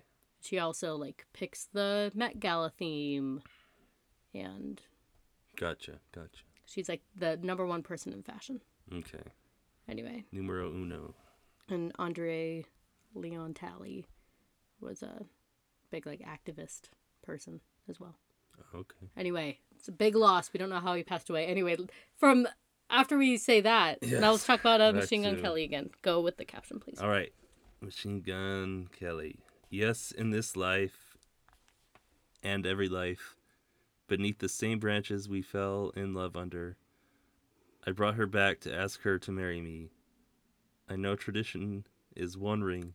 She 0.43 0.59
also 0.59 0.97
like 0.97 1.25
picks 1.33 1.69
the 1.73 2.11
Met 2.15 2.41
Gala 2.41 2.71
theme, 2.71 3.43
and 4.35 4.81
Gotcha. 5.57 6.01
Gotcha. 6.13 6.43
she's 6.67 6.89
like 6.89 7.03
the 7.17 7.37
number 7.43 7.65
one 7.67 7.83
person 7.83 8.13
in 8.13 8.23
fashion. 8.23 8.61
Okay. 8.93 9.23
Anyway, 9.89 10.25
Numero 10.33 10.69
uno. 10.71 11.15
and 11.69 11.93
Andre 11.99 12.65
Leon 13.15 13.55
Talley 13.55 14.05
was 14.81 15.03
a 15.03 15.25
big 15.91 16.07
like 16.07 16.21
activist 16.21 16.83
person 17.23 17.61
as 17.89 18.01
well. 18.01 18.17
Okay. 18.75 19.07
Anyway, 19.17 19.59
it's 19.77 19.89
a 19.89 19.93
big 19.93 20.15
loss. 20.17 20.53
We 20.53 20.59
don't 20.59 20.71
know 20.71 20.81
how 20.81 20.95
he 20.95 21.03
passed 21.03 21.31
away. 21.31 21.47
Anyway, 21.47 21.77
from 22.17 22.47
after 22.91 23.17
we 23.17 23.37
say 23.37 23.61
that, 23.61 24.03
now 24.03 24.33
let's 24.33 24.47
talk 24.47 24.61
about 24.61 24.81
uh, 24.81 24.93
back 24.93 25.03
Machine 25.03 25.23
Gun 25.23 25.37
to- 25.37 25.43
Kelly 25.43 25.65
again. 25.65 25.91
Go 26.03 26.21
with 26.21 26.37
the 26.37 26.45
caption, 26.45 26.81
please. 26.81 26.99
All 27.01 27.09
right. 27.09 27.33
Machine 27.81 28.21
Gun 28.21 28.89
Kelly. 28.99 29.39
Yes, 29.75 30.13
in 30.13 30.29
this 30.29 30.55
life 30.55 31.17
and 32.43 32.67
every 32.67 32.91
life, 32.91 33.37
beneath 34.07 34.39
the 34.39 34.49
same 34.51 34.79
branches 34.79 35.31
we 35.31 35.41
fell 35.41 35.95
in 35.97 36.13
love 36.13 36.37
under, 36.37 36.77
I 37.87 37.93
brought 37.93 38.17
her 38.17 38.27
back 38.27 38.61
to 38.61 38.75
ask 38.75 39.01
her 39.01 39.19
to 39.21 39.33
marry 39.33 39.63
me. 39.63 39.89
I 40.91 40.97
know 40.97 41.17
tradition 41.17 41.87
is 42.15 42.37
one 42.37 42.63
ring, 42.63 42.93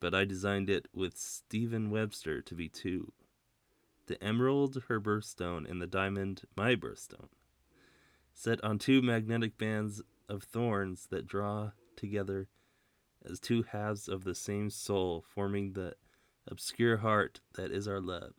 but 0.00 0.14
I 0.14 0.24
designed 0.24 0.70
it 0.70 0.88
with 0.94 1.18
Stephen 1.18 1.90
Webster 1.90 2.40
to 2.40 2.54
be 2.54 2.70
two. 2.70 3.12
The 4.06 4.24
emerald, 4.24 4.84
her 4.88 4.98
birthstone, 4.98 5.70
and 5.70 5.82
the 5.82 5.86
diamond, 5.86 6.44
my 6.56 6.76
birthstone. 6.76 7.28
Set 8.32 8.64
on 8.64 8.78
two 8.78 9.02
magnetic 9.02 9.58
bands 9.58 10.00
of 10.30 10.44
thorns 10.44 11.08
that 11.10 11.26
draw 11.26 11.72
together 11.94 12.48
as 13.30 13.40
two 13.40 13.62
halves 13.62 14.08
of 14.08 14.24
the 14.24 14.34
same 14.34 14.70
soul, 14.70 15.24
forming 15.34 15.72
the 15.72 15.94
obscure 16.46 16.98
heart 16.98 17.40
that 17.54 17.70
is 17.70 17.86
our 17.88 18.00
love. 18.00 18.32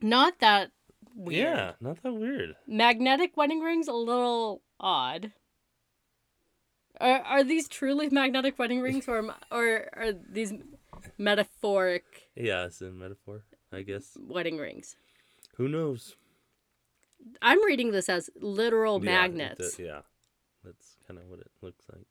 Not 0.00 0.38
that 0.40 0.70
weird. 1.14 1.56
Yeah, 1.56 1.72
not 1.80 2.02
that 2.02 2.12
weird. 2.14 2.56
Magnetic 2.66 3.36
wedding 3.36 3.60
rings, 3.60 3.88
a 3.88 3.92
little 3.92 4.62
odd. 4.80 5.32
Are, 7.00 7.20
are 7.20 7.44
these 7.44 7.66
truly 7.68 8.08
magnetic 8.10 8.58
wedding 8.58 8.80
rings, 8.80 9.08
or 9.08 9.34
or 9.50 9.88
are 9.94 10.12
these 10.12 10.52
metaphoric 11.18 12.04
Yeah, 12.36 12.66
it's 12.66 12.80
a 12.80 12.90
metaphor, 12.90 13.44
I 13.72 13.82
guess. 13.82 14.16
wedding 14.20 14.58
rings? 14.58 14.96
Who 15.56 15.68
knows? 15.68 16.16
I'm 17.40 17.64
reading 17.64 17.90
this 17.90 18.08
as 18.08 18.28
literal 18.40 19.02
Yeah, 19.02 19.10
magnets. 19.10 19.76
do- 19.76 19.82
yeah, 19.84 20.00
that's 20.62 20.96
kind 21.08 21.18
of 21.18 21.26
what 21.28 21.40
it 21.40 21.50
looks 21.62 21.84
like. 21.92 22.06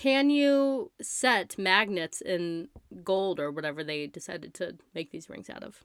Can 0.00 0.30
you 0.30 0.92
set 1.02 1.58
magnets 1.58 2.22
in 2.22 2.68
gold 3.04 3.38
or 3.38 3.50
whatever 3.50 3.84
they 3.84 4.06
decided 4.06 4.54
to 4.54 4.78
make 4.94 5.10
these 5.10 5.28
rings 5.28 5.50
out 5.50 5.62
of? 5.62 5.84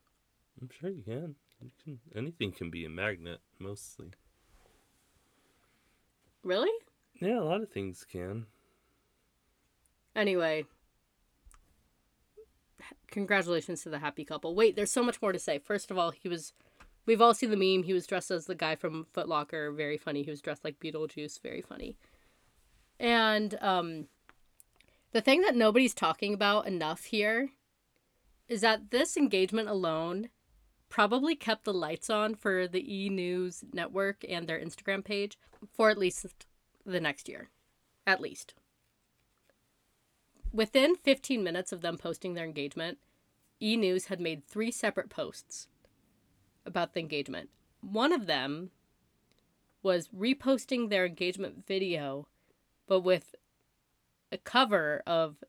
I'm 0.61 0.69
sure 0.79 0.89
you 0.89 1.03
can. 1.03 1.35
You 1.61 1.71
can. 1.83 1.99
Anything 2.15 2.53
can 2.53 2.69
be 2.69 2.85
a 2.85 2.89
magnet, 2.89 3.41
mostly. 3.59 4.11
Really? 6.43 6.71
Yeah, 7.19 7.41
a 7.41 7.43
lot 7.43 7.61
of 7.61 7.69
things 7.69 8.05
can. 8.09 8.45
Anyway, 10.15 10.63
congratulations 13.11 13.83
to 13.83 13.89
the 13.89 13.99
happy 13.99 14.23
couple. 14.23 14.55
Wait, 14.55 14.77
there's 14.77 14.93
so 14.93 15.03
much 15.03 15.21
more 15.21 15.33
to 15.33 15.39
say. 15.39 15.59
First 15.59 15.91
of 15.91 15.97
all, 15.97 16.11
he 16.11 16.29
was. 16.29 16.53
We've 17.05 17.21
all 17.21 17.33
seen 17.33 17.49
the 17.49 17.57
meme. 17.57 17.83
He 17.83 17.91
was 17.91 18.07
dressed 18.07 18.31
as 18.31 18.45
the 18.45 18.55
guy 18.55 18.77
from 18.77 19.07
Foot 19.11 19.27
Locker. 19.27 19.73
Very 19.73 19.97
funny. 19.97 20.23
He 20.23 20.31
was 20.31 20.39
dressed 20.39 20.63
like 20.63 20.79
Beetlejuice. 20.79 21.41
Very 21.41 21.61
funny. 21.61 21.97
And 23.05 23.55
um, 23.61 24.07
the 25.11 25.21
thing 25.21 25.43
that 25.43 25.55
nobody's 25.55 25.93
talking 25.93 26.33
about 26.33 26.65
enough 26.65 27.03
here 27.03 27.51
is 28.47 28.61
that 28.61 28.89
this 28.89 29.15
engagement 29.15 29.69
alone 29.69 30.29
probably 30.89 31.35
kept 31.35 31.65
the 31.65 31.73
lights 31.73 32.09
on 32.09 32.33
for 32.33 32.67
the 32.67 32.81
E 32.91 33.09
News 33.09 33.63
network 33.71 34.25
and 34.27 34.47
their 34.47 34.59
Instagram 34.59 35.05
page 35.05 35.37
for 35.71 35.91
at 35.91 35.99
least 35.99 36.25
the 36.83 36.99
next 36.99 37.29
year. 37.29 37.51
At 38.07 38.21
least. 38.21 38.55
Within 40.51 40.95
15 40.95 41.43
minutes 41.43 41.71
of 41.71 41.81
them 41.81 41.99
posting 41.99 42.33
their 42.33 42.45
engagement, 42.45 42.97
E 43.61 43.77
News 43.77 44.05
had 44.05 44.19
made 44.19 44.47
three 44.47 44.71
separate 44.71 45.11
posts 45.11 45.67
about 46.65 46.95
the 46.95 47.01
engagement. 47.01 47.51
One 47.81 48.11
of 48.11 48.25
them 48.25 48.71
was 49.83 50.07
reposting 50.07 50.89
their 50.89 51.05
engagement 51.05 51.67
video, 51.67 52.25
but 52.87 53.01
with 53.01 53.35
a 54.31 54.37
cover 54.37 55.01
of 55.07 55.43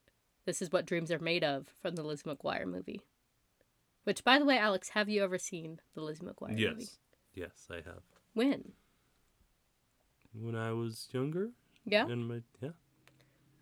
This 0.44 0.60
Is 0.62 0.70
What 0.70 0.86
Dreams 0.86 1.10
Are 1.10 1.18
Made 1.18 1.44
Of 1.44 1.68
from 1.80 1.94
the 1.96 2.02
Lizzie 2.02 2.24
McGuire 2.28 2.66
movie. 2.66 3.00
Which, 4.04 4.22
by 4.22 4.38
the 4.38 4.44
way, 4.44 4.56
Alex, 4.58 4.90
have 4.90 5.08
you 5.08 5.24
ever 5.24 5.38
seen 5.38 5.80
the 5.94 6.00
Lizzie 6.02 6.24
McGuire 6.24 6.50
movie? 6.50 6.62
Yes, 6.62 6.98
yes, 7.34 7.68
I 7.70 7.76
have. 7.76 8.02
When? 8.34 8.72
When 10.32 10.54
I 10.54 10.72
was 10.72 11.08
younger, 11.12 11.50
Yeah? 11.84 12.06
in 12.06 12.28
my 12.28 12.42
yeah, 12.60 12.70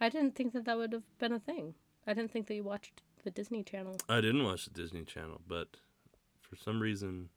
I 0.00 0.08
didn't 0.08 0.34
think 0.34 0.52
that 0.52 0.64
that 0.66 0.76
would 0.76 0.92
have 0.92 1.18
been 1.18 1.32
a 1.32 1.38
thing. 1.38 1.74
I 2.06 2.12
didn't 2.12 2.30
think 2.32 2.46
that 2.48 2.54
you 2.54 2.64
watched 2.64 3.00
the 3.22 3.30
Disney 3.30 3.62
Channel. 3.62 3.96
I 4.08 4.20
didn't 4.20 4.44
watch 4.44 4.64
the 4.66 4.70
Disney 4.70 5.04
Channel, 5.04 5.40
but 5.46 5.76
for 6.40 6.56
some 6.56 6.80
reason, 6.80 7.30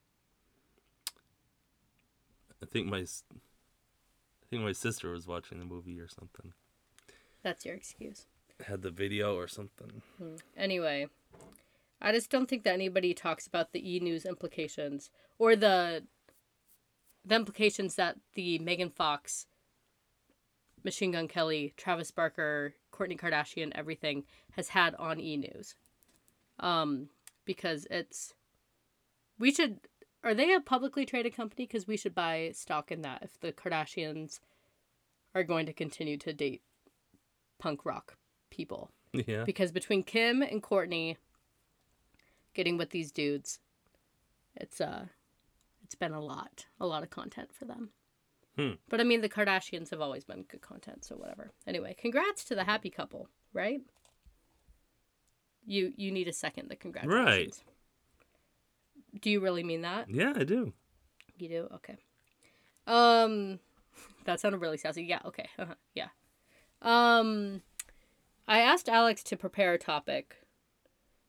I 2.62 2.65
think 2.65 2.88
my 2.88 3.06
think 4.50 4.63
my 4.63 4.72
sister 4.72 5.12
was 5.12 5.27
watching 5.27 5.60
the 5.60 5.66
movie 5.66 6.00
or 6.00 6.08
something. 6.08 6.54
That's 7.43 7.65
your 7.65 7.76
excuse. 7.76 8.26
Had 8.65 8.82
the 8.82 8.91
video 8.91 9.36
or 9.36 9.48
something. 9.48 10.02
Anyway, 10.56 11.08
I 12.02 12.12
just 12.12 12.30
don't 12.30 12.50
think 12.50 12.63
that 12.63 12.74
anybody 12.74 13.13
talks 13.13 13.48
about 13.48 13.72
the 13.72 13.95
E 13.95 14.00
News 14.00 14.26
implications 14.26 15.10
or 15.38 15.56
the 15.56 16.04
the 17.26 17.36
implications 17.36 17.95
that 17.95 18.17
the 18.36 18.58
Megan 18.60 18.89
Fox, 18.89 19.48
Machine 20.84 21.12
Gun 21.12 21.28
Kelly, 21.28 21.74
Travis 21.76 22.12
Barker, 22.12 22.74
Kourtney 22.93 23.19
Kardashian, 23.19 23.72
everything 23.76 24.24
has 24.52 24.69
had 24.69 24.95
on 24.95 25.19
E 25.19 25.38
News. 25.38 25.76
Um, 26.60 27.10
because 27.45 27.86
it's 27.91 28.34
we 29.38 29.52
should 29.52 29.80
are 30.28 30.34
they 30.34 30.54
a 30.54 30.60
publicly 30.60 31.06
traded 31.06 31.36
company? 31.36 31.66
Because 31.66 31.88
we 31.88 31.98
should 31.98 32.13
buy 32.13 32.52
stock 32.54 32.92
in 32.92 33.02
that 33.02 33.24
if 33.24 33.40
the 33.40 33.52
Kardashians 33.54 34.40
are 35.34 35.44
going 35.44 35.66
to 35.66 35.74
continue 35.74 36.18
to 36.18 36.34
date 36.34 36.62
punk 37.60 37.86
rock 37.86 38.18
people 38.50 38.92
Yeah, 39.13 39.44
because 39.46 39.72
between 39.72 40.04
Kim 40.04 40.42
and 40.42 40.62
Kourtney 40.62 41.18
getting 42.54 42.78
with 42.78 42.90
these 42.90 43.12
dudes, 43.12 43.60
it's 44.56 44.82
uh 44.82 45.06
it's 45.84 45.96
been 45.96 46.13
a 46.13 46.22
lot, 46.22 46.66
a 46.80 46.86
lot 46.86 47.04
of 47.04 47.10
content 47.10 47.54
for 47.54 47.66
them. 47.66 47.90
Hmm. 48.58 48.72
But 48.90 49.00
I 49.00 49.04
mean, 49.04 49.22
the 49.22 49.30
Kardashians 49.30 49.92
have 49.92 50.02
always 50.02 50.26
been 50.26 50.44
good 50.44 50.62
content, 50.62 51.06
so 51.06 51.16
whatever. 51.16 51.52
Anyway, 51.66 51.96
congrats 51.98 52.44
to 52.46 52.56
the 52.56 52.66
happy 52.66 52.90
couple, 52.90 53.30
right? 53.54 53.82
You 55.66 55.94
you 55.96 56.12
need 56.12 56.28
a 56.28 56.34
second 56.34 56.70
the 56.70 56.76
congratulations. 56.76 57.63
Do 59.21 59.30
you 59.30 59.39
really 59.39 59.63
mean 59.63 59.82
that? 59.82 60.10
yeah, 60.10 60.34
I 60.36 60.43
do. 60.43 60.73
You 61.38 61.49
do? 61.49 61.67
Okay. 61.75 61.97
Um 62.86 63.60
that 64.25 64.39
sounded 64.39 64.60
really 64.60 64.77
sassy. 64.77 65.03
Yeah, 65.03 65.19
okay. 65.25 65.47
Uh-huh. 65.58 65.75
Yeah. 65.93 66.08
Um 66.82 67.62
I 68.47 68.60
asked 68.60 68.88
Alex 68.88 69.23
to 69.23 69.38
prepare 69.38 69.73
a 69.73 69.77
topic 69.77 70.38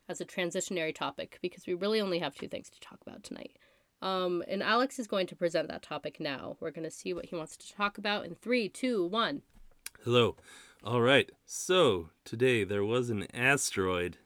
as 0.08 0.20
a 0.20 0.24
transitionary 0.24 0.94
topic 0.94 1.38
because 1.42 1.66
we 1.66 1.74
really 1.74 2.00
only 2.00 2.18
have 2.20 2.34
two 2.34 2.48
things 2.48 2.70
to 2.70 2.80
talk 2.80 2.98
about 3.06 3.22
tonight. 3.22 3.56
Um, 4.00 4.44
and 4.46 4.62
Alex 4.62 4.98
is 4.98 5.06
going 5.08 5.26
to 5.26 5.36
present 5.36 5.68
that 5.68 5.82
topic 5.82 6.20
now. 6.20 6.56
We're 6.60 6.70
going 6.70 6.84
to 6.84 6.90
see 6.90 7.12
what 7.12 7.26
he 7.26 7.36
wants 7.36 7.56
to 7.56 7.72
talk 7.74 7.98
about 7.98 8.24
in 8.24 8.36
three, 8.36 8.68
two, 8.68 9.06
one. 9.06 9.42
Hello. 10.04 10.36
All 10.84 11.00
right. 11.00 11.30
So 11.44 12.10
today 12.24 12.62
there 12.62 12.84
was 12.84 13.10
an 13.10 13.26
asteroid 13.34 14.18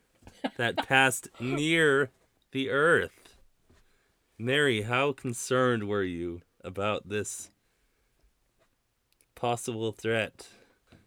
that 0.58 0.76
passed 0.88 1.28
near 1.40 2.10
the 2.52 2.68
Earth. 2.68 3.21
Mary, 4.42 4.82
how 4.82 5.12
concerned 5.12 5.84
were 5.86 6.02
you 6.02 6.40
about 6.64 7.08
this 7.08 7.52
possible 9.36 9.92
threat 9.92 10.48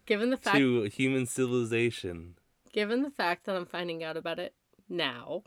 Given 0.06 0.30
the 0.30 0.38
fact, 0.38 0.56
to 0.56 0.84
human 0.84 1.26
civilization? 1.26 2.36
given 2.72 3.02
the 3.02 3.10
fact 3.10 3.44
that 3.44 3.54
I'm 3.54 3.66
finding 3.66 4.02
out 4.02 4.16
about 4.16 4.38
it 4.38 4.54
now, 4.88 5.42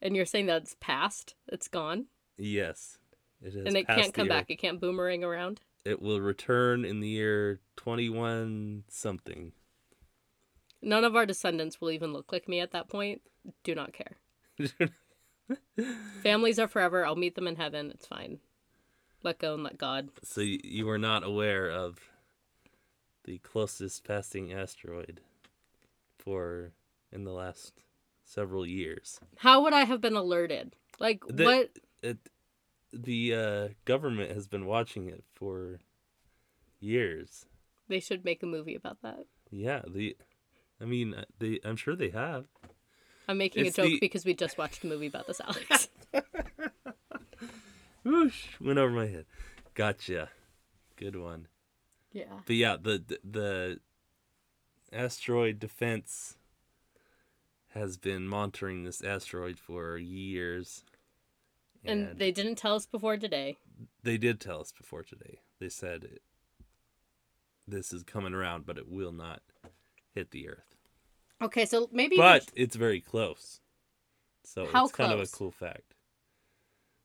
and 0.00 0.16
you're 0.16 0.24
saying 0.24 0.46
that 0.46 0.62
it's 0.62 0.76
past, 0.80 1.34
it's 1.48 1.68
gone, 1.68 2.06
Yes. 2.38 2.98
It 3.42 3.52
has 3.52 3.66
and 3.66 3.76
it 3.76 3.86
can't 3.86 4.14
come 4.14 4.28
back. 4.28 4.46
It 4.48 4.56
can't 4.56 4.80
boomerang 4.80 5.22
around. 5.22 5.60
It 5.84 6.00
will 6.00 6.22
return 6.22 6.86
in 6.86 7.00
the 7.00 7.08
year 7.08 7.60
21 7.76 8.84
something. 8.88 9.52
None 10.80 11.04
of 11.04 11.14
our 11.14 11.26
descendants 11.26 11.82
will 11.82 11.90
even 11.90 12.14
look 12.14 12.32
like 12.32 12.48
me 12.48 12.60
at 12.60 12.70
that 12.70 12.88
point. 12.88 13.20
Do 13.62 13.74
not 13.74 13.92
care. 13.92 14.16
Families 16.22 16.58
are 16.58 16.68
forever. 16.68 17.04
I'll 17.04 17.16
meet 17.16 17.34
them 17.34 17.46
in 17.46 17.56
heaven. 17.56 17.90
It's 17.90 18.06
fine. 18.06 18.38
Let 19.22 19.38
go 19.38 19.54
and 19.54 19.62
let 19.62 19.78
God. 19.78 20.08
so 20.22 20.40
you 20.42 20.86
were 20.86 20.98
not 20.98 21.24
aware 21.24 21.70
of 21.70 21.98
the 23.24 23.38
closest 23.38 24.04
passing 24.04 24.52
asteroid 24.52 25.20
for 26.18 26.72
in 27.10 27.24
the 27.24 27.32
last 27.32 27.72
several 28.24 28.66
years. 28.66 29.20
How 29.38 29.62
would 29.62 29.72
I 29.72 29.84
have 29.84 30.00
been 30.00 30.16
alerted? 30.16 30.74
Like 30.98 31.22
The- 31.26 31.44
what? 31.44 31.70
It, 32.02 32.18
the 32.92 33.34
uh, 33.34 33.68
government 33.86 34.30
has 34.32 34.46
been 34.46 34.66
watching 34.66 35.08
it 35.08 35.24
for 35.32 35.80
years. 36.80 37.46
They 37.88 37.98
should 38.00 38.24
make 38.24 38.42
a 38.42 38.46
movie 38.46 38.74
about 38.74 38.98
that. 39.02 39.24
Yeah, 39.50 39.80
the 39.88 40.16
I 40.80 40.84
mean, 40.84 41.14
uh, 41.14 41.24
they 41.38 41.60
I'm 41.64 41.76
sure 41.76 41.96
they 41.96 42.10
have. 42.10 42.44
I'm 43.28 43.38
making 43.38 43.66
It's 43.66 43.78
a 43.78 43.82
joke 43.82 43.90
the- 43.90 43.98
because 44.00 44.24
we 44.24 44.34
just 44.34 44.58
watched 44.58 44.84
a 44.84 44.86
movie 44.86 45.06
about 45.06 45.26
this, 45.26 45.40
Alex. 45.40 45.88
Whoosh, 48.04 48.46
went 48.60 48.78
over 48.78 48.90
my 48.92 49.06
head. 49.06 49.24
Gotcha. 49.74 50.30
Good 50.96 51.16
one. 51.16 51.48
yeah. 52.12 52.24
But 52.46 52.56
yeah, 52.56 52.76
the 52.80 53.02
the, 53.06 53.18
the 53.28 53.80
asteroid 54.92 55.58
defense 55.58 56.36
has 57.70 57.96
been 57.96 58.28
monitoring 58.28 58.84
this 58.84 59.02
asteroid 59.02 59.58
for 59.58 59.96
years. 59.98 60.84
And 61.84 62.16
they 62.18 62.30
didn't 62.30 62.54
tell 62.54 62.76
us 62.76 62.86
before 62.86 63.16
today. 63.16 63.58
they 64.02 64.16
did 64.16 64.40
tell 64.40 64.60
us 64.60 64.72
before 64.72 65.02
today. 65.02 65.40
They 65.60 65.68
said 65.68 66.04
it, 66.04 66.22
this 67.66 67.92
is 67.92 68.02
coming 68.04 68.32
around, 68.32 68.64
but 68.64 68.78
it 68.78 68.88
will 68.88 69.12
not 69.12 69.42
hit 70.14 70.30
the 70.30 70.48
Earth. 70.48 70.73
Okay, 71.44 71.66
so 71.66 71.88
maybe 71.92 72.16
But 72.16 72.44
sh- 72.44 72.46
it's 72.56 72.76
very 72.76 73.00
close. 73.00 73.60
So 74.44 74.66
How 74.66 74.84
it's 74.84 74.92
kind 74.94 75.12
of 75.12 75.20
a 75.20 75.26
cool 75.26 75.50
fact. 75.50 75.94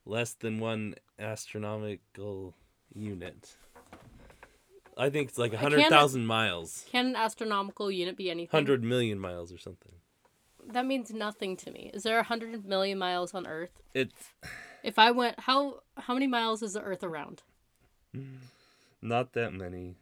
Less 0.05 0.33
than 0.33 0.59
one 0.59 0.95
astronomical 1.17 2.53
unit. 2.93 3.55
I 4.97 5.09
think 5.09 5.29
it's 5.29 5.37
like 5.37 5.53
a 5.53 5.57
hundred 5.57 5.87
thousand 5.87 6.25
miles, 6.25 6.85
Can 6.91 7.07
an 7.07 7.15
astronomical 7.15 7.89
unit 7.91 8.17
be 8.17 8.29
anything? 8.29 8.51
hundred 8.51 8.83
million 8.83 9.19
miles 9.19 9.51
or 9.51 9.57
something. 9.57 9.93
That 10.67 10.85
means 10.85 11.11
nothing 11.11 11.55
to 11.57 11.71
me. 11.71 11.89
Is 11.93 12.03
there 12.03 12.19
a 12.19 12.23
hundred 12.23 12.65
million 12.65 12.97
miles 12.97 13.33
on 13.33 13.47
Earth? 13.47 13.81
It's 13.93 14.33
If 14.83 14.99
I 14.99 15.11
went, 15.11 15.39
how 15.41 15.81
how 15.97 16.13
many 16.13 16.27
miles 16.27 16.61
is 16.61 16.73
the 16.73 16.81
Earth 16.81 17.03
around? 17.03 17.43
not 19.01 19.33
that 19.33 19.53
many. 19.53 19.95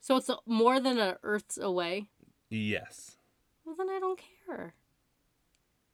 So 0.00 0.16
it's 0.16 0.30
more 0.46 0.78
than 0.78 0.98
an 0.98 1.16
Earth's 1.24 1.58
away. 1.58 2.06
Yes. 2.50 3.16
Well, 3.64 3.74
then 3.76 3.90
I 3.90 3.98
don't 3.98 4.20
care. 4.46 4.74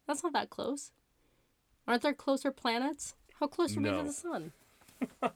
That's 0.06 0.22
not 0.22 0.32
that 0.34 0.50
close. 0.50 0.92
Aren't 1.86 2.02
there 2.02 2.12
closer 2.12 2.50
planets? 2.52 3.14
How 3.40 3.46
close 3.46 3.76
are 3.76 3.80
we 3.80 3.88
to 3.90 4.02
the 4.02 4.12
sun? 4.12 4.52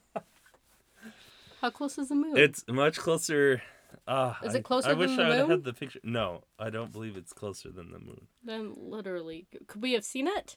How 1.60 1.70
close 1.70 1.98
is 1.98 2.08
the 2.10 2.14
moon? 2.14 2.36
It's 2.36 2.64
much 2.68 2.98
closer. 2.98 3.62
Ah, 4.06 4.38
Is 4.44 4.54
it 4.54 4.62
closer 4.62 4.88
I 4.88 4.90
than 4.90 4.98
wish 4.98 5.16
the 5.16 5.22
I 5.22 5.28
would 5.28 5.38
have 5.38 5.48
moon? 5.48 5.58
had 5.58 5.64
the 5.64 5.72
picture. 5.72 6.00
No, 6.04 6.44
I 6.58 6.70
don't 6.70 6.92
believe 6.92 7.16
it's 7.16 7.32
closer 7.32 7.70
than 7.70 7.90
the 7.90 7.98
moon. 7.98 8.26
Then 8.44 8.74
literally, 8.76 9.46
could 9.66 9.82
we 9.82 9.92
have 9.94 10.04
seen 10.04 10.28
it? 10.28 10.56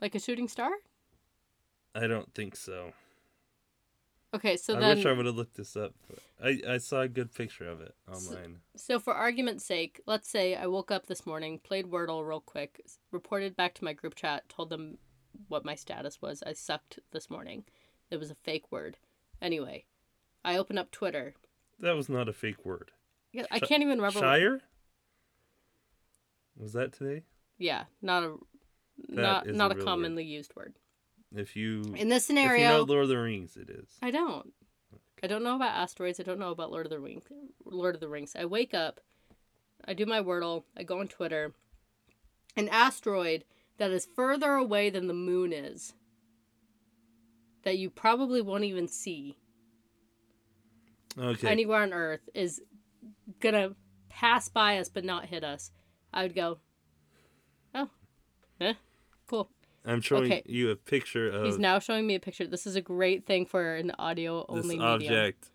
Like 0.00 0.14
a 0.14 0.18
shooting 0.20 0.48
star? 0.48 0.70
I 1.94 2.06
don't 2.06 2.34
think 2.34 2.56
so. 2.56 2.92
Okay, 4.32 4.56
so 4.56 4.76
I 4.76 4.80
then, 4.80 4.96
wish 4.96 5.06
I 5.06 5.12
would 5.12 5.26
have 5.26 5.34
looked 5.34 5.56
this 5.56 5.76
up. 5.76 5.92
but 6.08 6.18
I 6.42 6.74
I 6.74 6.78
saw 6.78 7.00
a 7.00 7.08
good 7.08 7.34
picture 7.34 7.68
of 7.68 7.80
it 7.80 7.94
online. 8.08 8.60
so 8.76 9.00
for 9.00 9.12
argument's 9.12 9.64
sake, 9.64 10.00
let's 10.06 10.28
say 10.28 10.54
I 10.54 10.66
woke 10.66 10.90
up 10.90 11.06
this 11.06 11.26
morning, 11.26 11.58
played 11.58 11.86
Wordle 11.86 12.26
real 12.26 12.40
quick, 12.40 12.80
reported 13.10 13.56
back 13.56 13.74
to 13.74 13.84
my 13.84 13.92
group 13.92 14.14
chat, 14.14 14.48
told 14.48 14.70
them 14.70 14.98
what 15.48 15.64
my 15.64 15.74
status 15.74 16.22
was. 16.22 16.42
I 16.46 16.52
sucked 16.52 17.00
this 17.10 17.28
morning. 17.28 17.64
It 18.10 18.18
was 18.18 18.30
a 18.30 18.36
fake 18.36 18.70
word. 18.70 18.98
Anyway, 19.42 19.84
I 20.44 20.56
open 20.56 20.78
up 20.78 20.90
Twitter. 20.90 21.34
That 21.80 21.96
was 21.96 22.08
not 22.08 22.28
a 22.28 22.32
fake 22.32 22.64
word. 22.64 22.92
Yeah, 23.32 23.46
I 23.50 23.58
can't 23.58 23.82
even 23.82 23.98
remember. 23.98 24.20
Shire? 24.20 24.60
Was 26.56 26.72
that 26.74 26.92
today? 26.92 27.22
Yeah, 27.58 27.84
not 28.02 28.22
a 28.22 28.36
not 29.08 29.46
is 29.46 29.54
a 29.54 29.58
not 29.58 29.72
a 29.72 29.74
real 29.74 29.84
word. 29.84 29.90
commonly 29.90 30.24
used 30.24 30.54
word. 30.54 30.74
If 31.34 31.54
you 31.54 31.94
In 31.96 32.08
this 32.08 32.28
if 32.28 32.30
you 32.30 32.42
know 32.44 32.50
scenario, 32.50 32.84
Lord 32.84 33.02
of 33.04 33.08
the 33.08 33.18
Rings, 33.18 33.56
it 33.56 33.70
is. 33.70 33.86
I 34.02 34.10
don't. 34.10 34.52
I 35.22 35.26
don't 35.26 35.44
know 35.44 35.56
about 35.56 35.76
asteroids. 35.76 36.18
I 36.18 36.22
don't 36.22 36.38
know 36.38 36.50
about 36.50 36.70
Lord 36.70 36.86
of 36.86 36.90
the 36.90 36.98
Rings. 36.98 37.24
Lord 37.64 37.94
of 37.94 38.00
the 38.00 38.08
Rings. 38.08 38.34
I 38.36 38.46
wake 38.46 38.74
up, 38.74 39.00
I 39.84 39.94
do 39.94 40.06
my 40.06 40.20
Wordle, 40.20 40.64
I 40.76 40.82
go 40.82 41.00
on 41.00 41.08
Twitter. 41.08 41.52
An 42.56 42.68
asteroid 42.68 43.44
that 43.78 43.90
is 43.90 44.06
further 44.06 44.54
away 44.54 44.90
than 44.90 45.06
the 45.06 45.14
moon 45.14 45.52
is, 45.52 45.94
that 47.62 47.78
you 47.78 47.90
probably 47.90 48.40
won't 48.42 48.64
even 48.64 48.88
see 48.88 49.36
Okay. 51.18 51.48
anywhere 51.48 51.82
on 51.82 51.92
Earth, 51.92 52.28
is 52.34 52.62
gonna 53.40 53.74
pass 54.08 54.48
by 54.48 54.78
us 54.78 54.88
but 54.88 55.04
not 55.04 55.26
hit 55.26 55.44
us. 55.44 55.70
I 56.12 56.22
would 56.22 56.34
go, 56.34 56.58
oh, 57.74 57.90
eh. 58.60 58.74
I'm 59.84 60.00
showing 60.02 60.24
okay. 60.32 60.42
you 60.46 60.70
a 60.70 60.76
picture 60.76 61.30
of 61.30 61.46
He's 61.46 61.58
now 61.58 61.78
showing 61.78 62.06
me 62.06 62.14
a 62.14 62.20
picture. 62.20 62.46
This 62.46 62.66
is 62.66 62.76
a 62.76 62.80
great 62.82 63.24
thing 63.26 63.46
for 63.46 63.74
an 63.76 63.92
audio 63.98 64.40
this 64.48 64.64
only 64.64 64.76
medium. 64.76 64.82
object. 64.92 65.50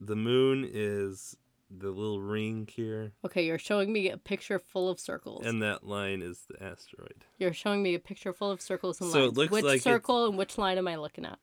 The 0.00 0.16
moon 0.16 0.66
is 0.70 1.36
the 1.70 1.90
little 1.90 2.20
ring 2.20 2.68
here, 2.72 3.12
Okay, 3.24 3.44
you're 3.46 3.58
showing 3.58 3.92
me 3.92 4.10
a 4.10 4.16
picture 4.16 4.58
full 4.58 4.88
of 4.88 4.98
circles. 4.98 5.46
and 5.46 5.62
that 5.62 5.86
line 5.86 6.20
is 6.22 6.44
the 6.48 6.60
asteroid. 6.60 7.24
You're 7.38 7.52
showing 7.52 7.80
me 7.82 7.94
a 7.94 8.00
picture 8.00 8.32
full 8.32 8.50
of 8.50 8.60
circles 8.60 9.00
and 9.00 9.10
So 9.12 9.18
it 9.18 9.22
lines. 9.26 9.36
looks 9.36 9.52
which 9.52 9.64
like 9.64 9.76
it's- 9.76 9.84
circle 9.84 10.26
and 10.26 10.36
which 10.36 10.58
line 10.58 10.78
am 10.78 10.88
I 10.88 10.96
looking 10.96 11.24
at? 11.24 11.38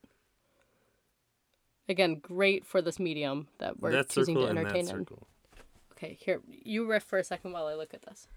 Again, 1.88 2.16
great 2.16 2.66
for 2.66 2.82
this 2.82 3.00
medium 3.00 3.48
that 3.60 3.80
we're 3.80 3.92
that 3.94 4.10
choosing 4.10 4.36
to 4.36 4.48
entertain 4.48 4.86
that 4.86 4.92
in. 4.92 4.98
circle. 5.06 5.28
Okay, 5.94 6.18
here 6.20 6.42
you 6.50 6.86
riff 6.86 7.04
for 7.04 7.18
a 7.18 7.24
second 7.24 7.54
while 7.54 7.68
I 7.68 7.76
look 7.76 7.94
at 7.94 8.02
this. 8.02 8.28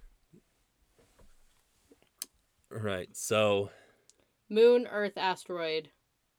Right. 2.71 3.09
So 3.17 3.71
Moon, 4.49 4.87
Earth, 4.91 5.17
asteroid. 5.17 5.91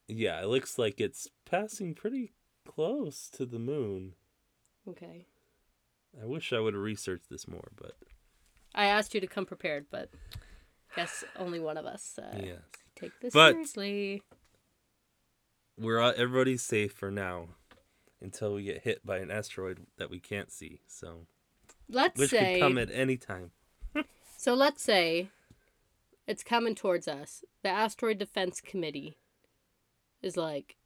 yeah, 0.07 0.41
it 0.41 0.47
looks 0.47 0.77
like 0.77 0.99
it's 1.01 1.27
passing 1.45 1.93
pretty 1.93 2.33
close 2.67 3.29
to 3.33 3.45
the 3.45 3.59
moon. 3.59 4.13
Okay. 4.87 5.27
I 6.21 6.25
wish 6.25 6.51
I 6.51 6.59
would 6.59 6.73
have 6.73 6.83
researched 6.83 7.29
this 7.29 7.47
more, 7.47 7.69
but 7.75 7.95
I 8.75 8.85
asked 8.85 9.13
you 9.13 9.21
to 9.21 9.27
come 9.27 9.45
prepared, 9.45 9.85
but 9.89 10.09
I 10.91 10.95
guess 10.97 11.23
only 11.37 11.59
one 11.59 11.77
of 11.77 11.85
us 11.85 12.19
uh, 12.21 12.35
yes, 12.37 12.59
take 12.95 13.11
this 13.21 13.33
But- 13.33 13.53
seriously. 13.53 14.23
we're 15.77 15.99
all, 15.99 16.13
everybody's 16.15 16.61
safe 16.63 16.91
for 16.93 17.11
now 17.11 17.47
until 18.21 18.53
we 18.55 18.63
get 18.63 18.81
hit 18.83 19.05
by 19.05 19.17
an 19.17 19.31
asteroid 19.31 19.85
that 19.97 20.09
we 20.09 20.19
can't 20.19 20.51
see. 20.51 20.81
So 20.87 21.27
Let's 21.89 22.19
which 22.19 22.29
say 22.31 22.55
could 22.55 22.61
come 22.61 22.77
at 22.77 22.89
any 22.91 23.17
time. 23.17 23.51
So 24.37 24.55
let's 24.55 24.81
say 24.81 25.29
it's 26.31 26.43
coming 26.45 26.75
towards 26.75 27.09
us. 27.09 27.43
The 27.61 27.67
Asteroid 27.67 28.17
Defense 28.17 28.61
Committee 28.61 29.17
is 30.21 30.37
like, 30.37 30.77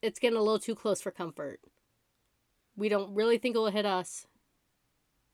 it's 0.00 0.18
getting 0.18 0.38
a 0.38 0.42
little 0.42 0.58
too 0.58 0.74
close 0.74 1.02
for 1.02 1.10
comfort. 1.10 1.60
We 2.74 2.88
don't 2.88 3.14
really 3.14 3.36
think 3.36 3.54
it 3.54 3.58
will 3.58 3.70
hit 3.70 3.84
us, 3.84 4.26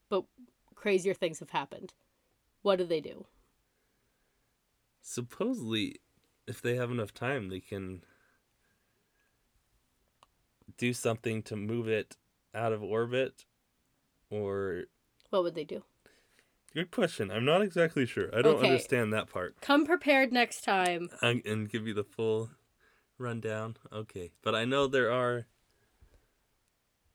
but 0.08 0.24
crazier 0.74 1.14
things 1.14 1.38
have 1.38 1.50
happened. 1.50 1.92
What 2.62 2.78
do 2.78 2.84
they 2.84 3.00
do? 3.00 3.26
Supposedly, 5.00 6.00
if 6.48 6.60
they 6.60 6.74
have 6.74 6.90
enough 6.90 7.14
time, 7.14 7.48
they 7.48 7.60
can 7.60 8.02
do 10.76 10.92
something 10.92 11.44
to 11.44 11.54
move 11.54 11.86
it 11.86 12.16
out 12.52 12.72
of 12.72 12.82
orbit 12.82 13.44
or 14.30 14.86
What 15.30 15.44
would 15.44 15.54
they 15.54 15.62
do? 15.62 15.84
Good 16.72 16.90
question 16.90 17.30
i'm 17.30 17.44
not 17.44 17.62
exactly 17.62 18.06
sure 18.06 18.28
i 18.36 18.42
don't 18.42 18.56
Okay. 18.56 18.66
understand 18.68 19.12
that 19.12 19.28
part 19.28 19.60
Come 19.60 19.84
prepared 19.86 20.32
next 20.32 20.62
time. 20.62 21.08
and, 21.22 21.44
and 21.44 21.68
give 21.68 21.86
you 21.86 21.94
the 21.94 22.04
full 22.04 22.50
rundown 23.18 23.76
okay 23.92 24.30
but 24.42 24.54
i 24.54 24.64
know 24.64 24.86
there 24.86 25.10
are 25.12 25.46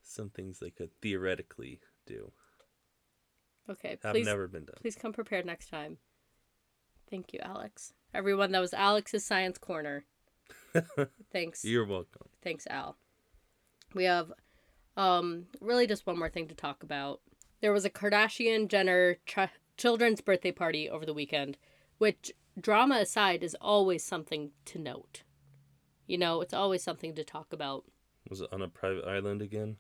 some 0.04 0.30
things 0.30 0.60
they 0.60 0.70
could 0.70 0.92
theoretically 1.02 1.80
do 2.06 2.32
Okay, 3.68 3.98
have 4.04 4.14
please, 4.14 4.26
never 4.26 4.48
been 4.48 4.66
done 4.66 4.76
please 4.82 4.96
come 4.96 5.12
prepared 5.12 5.44
next 5.46 5.70
time. 5.70 5.98
Thank 7.10 7.34
you, 7.34 7.40
Alex. 7.42 7.94
Everyone, 8.14 8.52
that 8.52 8.60
was 8.60 8.74
Alex's 8.76 9.26
Science 9.26 9.58
Corner. 9.58 10.06
Thanks. 11.32 11.66
you're 11.66 11.86
welcome 11.86 12.28
Thanks, 12.44 12.68
Al. 12.70 12.96
We 13.96 14.04
have 14.04 14.32
um 14.98 15.46
really 15.62 15.88
just 15.88 16.06
one 16.06 16.20
more 16.20 16.30
thing 16.30 16.48
to 16.50 16.54
talk 16.56 16.84
about. 16.84 17.22
There 17.66 17.74
was 17.74 17.84
a 17.84 17.90
Kardashian 17.90 18.68
Jenner 18.68 19.18
ch- 19.26 19.50
children's 19.76 20.22
birthday 20.22 20.52
party 20.52 20.88
over 20.88 21.04
the 21.04 21.16
weekend, 21.16 21.58
which 21.98 22.32
drama 22.62 22.98
aside 22.98 23.42
is 23.42 23.58
always 23.60 24.04
something 24.04 24.52
to 24.66 24.78
note. 24.78 25.24
You 26.06 26.20
know, 26.20 26.42
it's 26.42 26.54
always 26.54 26.84
something 26.84 27.16
to 27.16 27.24
talk 27.24 27.52
about. 27.52 27.86
was 28.30 28.42
it 28.42 28.54
on 28.54 28.62
a 28.62 28.68
private 28.68 29.06
island 29.06 29.42
again 29.42 29.78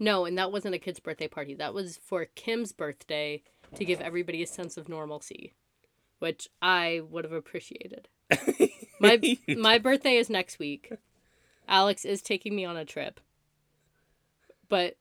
No, 0.00 0.24
and 0.24 0.36
that 0.36 0.50
wasn't 0.50 0.74
a 0.74 0.80
kid's 0.80 0.98
birthday 0.98 1.28
party. 1.28 1.54
That 1.54 1.74
was 1.74 1.96
for 2.04 2.24
Kim's 2.24 2.72
birthday 2.72 3.44
to 3.76 3.84
give 3.84 4.00
everybody 4.00 4.42
a 4.42 4.46
sense 4.48 4.76
of 4.76 4.88
normalcy, 4.88 5.54
which 6.18 6.48
I 6.60 7.02
would 7.08 7.22
have 7.22 7.32
appreciated. 7.32 8.08
My 8.98 9.20
my 9.46 9.78
birthday 9.78 10.16
is 10.16 10.28
next 10.28 10.58
week. 10.58 10.92
Alex 11.68 12.04
is 12.04 12.20
taking 12.20 12.56
me 12.56 12.64
on 12.64 12.76
a 12.76 12.84
trip. 12.84 13.20
But 14.68 14.96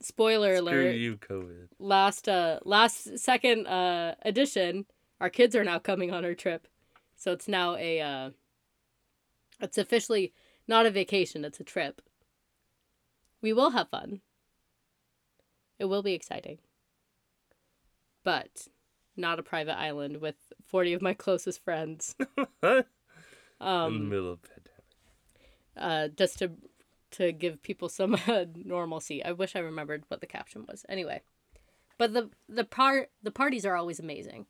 spoiler 0.00 0.56
Screw 0.56 0.64
alert, 0.64 0.96
you 0.96 1.16
covid 1.16 1.68
last 1.78 2.28
uh 2.28 2.58
last 2.64 3.18
second 3.18 3.66
uh 3.66 4.14
edition, 4.22 4.86
our 5.20 5.30
kids 5.30 5.54
are 5.56 5.64
now 5.64 5.78
coming 5.78 6.12
on 6.12 6.24
our 6.24 6.34
trip. 6.34 6.66
So 7.16 7.32
it's 7.32 7.48
now 7.48 7.76
a 7.76 8.00
uh 8.00 8.30
it's 9.60 9.78
officially 9.78 10.32
not 10.68 10.86
a 10.86 10.90
vacation, 10.90 11.44
it's 11.44 11.60
a 11.60 11.64
trip. 11.64 12.02
We 13.42 13.52
will 13.52 13.70
have 13.70 13.88
fun. 13.88 14.20
It 15.78 15.86
will 15.86 16.02
be 16.02 16.14
exciting. 16.14 16.58
But 18.24 18.68
not 19.16 19.38
a 19.38 19.42
private 19.42 19.78
island 19.78 20.18
with 20.20 20.36
40 20.64 20.94
of 20.94 21.02
my 21.02 21.14
closest 21.14 21.62
friends. 21.62 22.16
in 22.36 22.46
the 22.62 22.84
Um 23.60 24.08
middle 24.08 24.32
of 24.32 24.42
pandemic 24.42 24.76
uh, 25.76 26.08
just 26.08 26.38
to 26.38 26.52
to 27.12 27.32
give 27.32 27.62
people 27.62 27.88
some 27.88 28.14
uh, 28.26 28.44
normalcy. 28.64 29.24
I 29.24 29.32
wish 29.32 29.54
I 29.56 29.60
remembered 29.60 30.04
what 30.08 30.20
the 30.20 30.26
caption 30.26 30.64
was. 30.68 30.84
Anyway, 30.88 31.22
but 31.98 32.12
the 32.12 32.30
the 32.48 32.64
part 32.64 33.10
the 33.22 33.30
parties 33.30 33.64
are 33.64 33.76
always 33.76 34.00
amazing, 34.00 34.46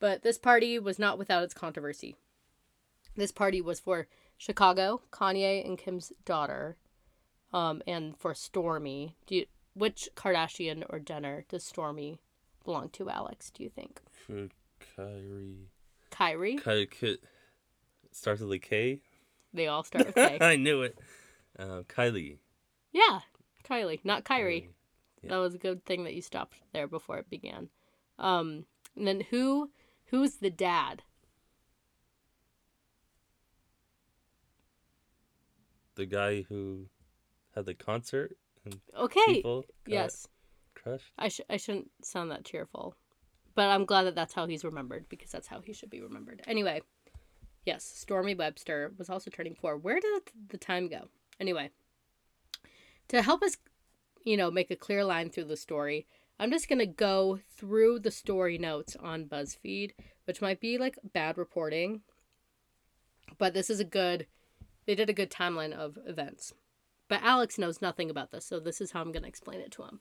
but 0.00 0.22
this 0.22 0.38
party 0.38 0.78
was 0.78 0.98
not 0.98 1.18
without 1.18 1.42
its 1.44 1.54
controversy. 1.54 2.16
This 3.16 3.32
party 3.32 3.60
was 3.60 3.80
for 3.80 4.06
Chicago, 4.36 5.02
Kanye 5.10 5.64
and 5.66 5.76
Kim's 5.76 6.12
daughter, 6.24 6.76
um, 7.52 7.82
and 7.86 8.16
for 8.16 8.32
Stormi. 8.32 9.14
Do 9.26 9.34
you, 9.36 9.46
which 9.74 10.08
Kardashian 10.16 10.84
or 10.88 10.98
Jenner 11.00 11.44
does 11.48 11.64
Stormi 11.70 12.18
belong 12.64 12.90
to? 12.90 13.10
Alex, 13.10 13.50
do 13.50 13.62
you 13.64 13.70
think? 13.70 14.00
for 14.26 14.48
Kyrie. 14.96 15.68
Kyrie. 16.10 16.58
Ky- 16.58 16.86
Ky- 16.86 17.18
starts 18.12 18.40
with 18.40 18.52
a 18.52 18.58
K. 18.58 19.00
They 19.52 19.66
all 19.66 19.82
start 19.82 20.06
with 20.06 20.14
K. 20.14 20.38
I 20.40 20.56
knew 20.56 20.82
it. 20.82 20.98
Uh, 21.56 21.82
Kylie. 21.88 22.38
yeah, 22.92 23.20
Kylie, 23.64 24.00
not 24.04 24.24
Kyrie. 24.24 24.70
Yeah. 25.22 25.30
That 25.30 25.36
was 25.38 25.54
a 25.54 25.58
good 25.58 25.84
thing 25.84 26.04
that 26.04 26.14
you 26.14 26.22
stopped 26.22 26.56
there 26.72 26.86
before 26.86 27.18
it 27.18 27.28
began. 27.30 27.68
Um, 28.18 28.64
and 28.96 29.06
then 29.06 29.20
who 29.30 29.70
who's 30.06 30.36
the 30.36 30.50
dad? 30.50 31.02
The 35.96 36.06
guy 36.06 36.42
who 36.42 36.86
had 37.54 37.66
the 37.66 37.74
concert 37.74 38.36
and 38.64 38.80
Okay. 38.94 39.42
got 39.42 39.64
Yes. 39.86 40.28
crushed. 40.74 41.12
I 41.18 41.28
sh- 41.28 41.40
I 41.48 41.56
shouldn't 41.56 41.90
sound 42.04 42.30
that 42.30 42.44
cheerful, 42.44 42.94
but 43.54 43.68
I'm 43.68 43.84
glad 43.84 44.04
that 44.04 44.14
that's 44.14 44.34
how 44.34 44.46
he's 44.46 44.64
remembered 44.64 45.08
because 45.08 45.30
that's 45.32 45.48
how 45.48 45.60
he 45.60 45.72
should 45.72 45.90
be 45.90 46.00
remembered. 46.00 46.42
Anyway, 46.46 46.82
yes, 47.66 47.84
Stormi 48.06 48.36
Webster 48.38 48.92
was 48.96 49.10
also 49.10 49.30
turning 49.30 49.56
four. 49.56 49.76
Where 49.76 49.98
did 49.98 50.22
the 50.48 50.58
time 50.58 50.88
go? 50.88 51.08
Anyway, 51.40 51.70
to 53.08 53.22
help 53.22 53.42
us, 53.42 53.56
you 54.24 54.36
know, 54.36 54.50
make 54.50 54.70
a 54.70 54.76
clear 54.76 55.04
line 55.04 55.30
through 55.30 55.44
the 55.44 55.56
story, 55.56 56.06
I'm 56.38 56.50
just 56.50 56.68
gonna 56.68 56.86
go 56.86 57.40
through 57.56 58.00
the 58.00 58.10
story 58.10 58.58
notes 58.58 58.96
on 58.96 59.26
BuzzFeed, 59.26 59.92
which 60.24 60.40
might 60.40 60.60
be 60.60 60.78
like 60.78 60.98
bad 61.12 61.36
reporting, 61.36 62.02
but 63.38 63.54
this 63.54 63.70
is 63.70 63.80
a 63.80 63.84
good. 63.84 64.26
They 64.86 64.94
did 64.94 65.10
a 65.10 65.14
good 65.14 65.30
timeline 65.30 65.72
of 65.72 65.98
events. 66.06 66.54
But 67.08 67.22
Alex 67.22 67.58
knows 67.58 67.82
nothing 67.82 68.08
about 68.10 68.30
this, 68.30 68.44
so 68.44 68.60
this 68.60 68.80
is 68.80 68.92
how 68.92 69.00
I'm 69.00 69.12
gonna 69.12 69.26
explain 69.26 69.60
it 69.60 69.72
to 69.72 69.82
him. 69.82 70.00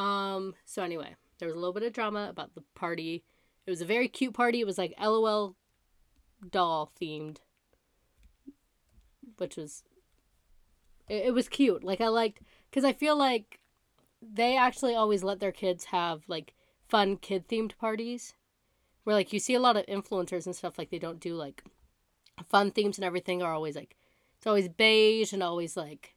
Um, 0.00 0.54
so 0.64 0.82
anyway, 0.82 1.16
there 1.38 1.48
was 1.48 1.56
a 1.56 1.58
little 1.58 1.74
bit 1.74 1.82
of 1.82 1.92
drama 1.92 2.28
about 2.30 2.54
the 2.54 2.62
party. 2.74 3.24
It 3.66 3.70
was 3.70 3.80
a 3.80 3.86
very 3.86 4.08
cute 4.08 4.34
party. 4.34 4.60
It 4.60 4.66
was 4.66 4.78
like 4.78 4.94
LOL 5.00 5.56
doll 6.48 6.92
themed, 7.00 7.38
which 9.36 9.56
was 9.56 9.82
it, 11.10 11.26
it 11.26 11.34
was 11.34 11.48
cute. 11.48 11.84
Like 11.84 12.00
I 12.00 12.08
liked 12.08 12.40
cuz 12.72 12.84
I 12.84 12.92
feel 12.92 13.16
like 13.16 13.60
they 14.22 14.56
actually 14.56 14.94
always 14.94 15.24
let 15.24 15.40
their 15.40 15.52
kids 15.52 15.86
have 15.86 16.22
like 16.28 16.54
fun 16.88 17.16
kid 17.16 17.48
themed 17.48 17.76
parties 17.76 18.34
where 19.04 19.16
like 19.16 19.32
you 19.32 19.38
see 19.38 19.54
a 19.54 19.60
lot 19.60 19.76
of 19.76 19.86
influencers 19.86 20.46
and 20.46 20.54
stuff 20.54 20.78
like 20.78 20.90
they 20.90 20.98
don't 20.98 21.20
do 21.20 21.34
like 21.34 21.62
fun 22.48 22.70
themes 22.70 22.98
and 22.98 23.04
everything 23.04 23.42
are 23.42 23.52
always 23.52 23.76
like 23.76 23.96
it's 24.36 24.46
always 24.46 24.68
beige 24.68 25.32
and 25.32 25.42
always 25.42 25.76
like 25.76 26.14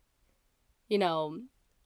you 0.87 0.97
know 0.97 1.39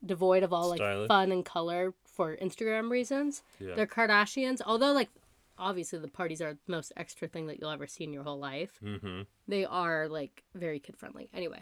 devoid 0.06 0.44
of 0.44 0.54
all 0.54 0.70
like 0.70 0.80
Stylish. 0.80 1.08
fun 1.08 1.32
and 1.32 1.46
color 1.46 1.94
for 2.06 2.36
Instagram 2.38 2.90
reasons. 2.90 3.44
Yeah. 3.60 3.76
They're 3.76 3.88
Kardashians, 3.88 4.62
although 4.66 4.92
like 4.92 5.10
obviously 5.58 6.00
the 6.00 6.08
parties 6.08 6.42
are 6.42 6.54
the 6.54 6.72
most 6.72 6.92
extra 6.98 7.28
thing 7.28 7.48
that 7.48 7.60
you'll 7.60 7.70
ever 7.70 7.88
see 7.88 8.04
in 8.04 8.14
your 8.14 8.24
whole 8.24 8.40
life. 8.40 8.80
Mm-hmm. 8.84 9.22
They 9.48 9.66
are 9.66 10.08
like 10.08 10.44
very 10.56 10.80
kid 10.80 10.98
friendly. 10.98 11.30
Anyway, 11.34 11.62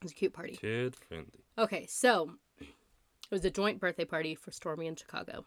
it 0.00 0.04
was 0.04 0.12
a 0.12 0.14
cute 0.14 0.32
party. 0.32 0.56
Kid 0.60 0.96
friendly. 0.96 1.44
Okay, 1.58 1.86
so 1.86 2.32
it 2.60 3.30
was 3.30 3.44
a 3.44 3.50
joint 3.50 3.78
birthday 3.80 4.04
party 4.04 4.34
for 4.34 4.50
Stormi 4.50 4.86
in 4.86 4.96
Chicago. 4.96 5.44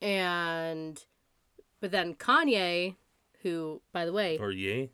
And 0.00 1.02
but 1.80 1.90
then 1.90 2.14
Kanye, 2.14 2.96
who 3.42 3.82
by 3.92 4.04
the 4.04 4.12
way, 4.12 4.38
Or 4.38 4.50
yay. 4.50 4.90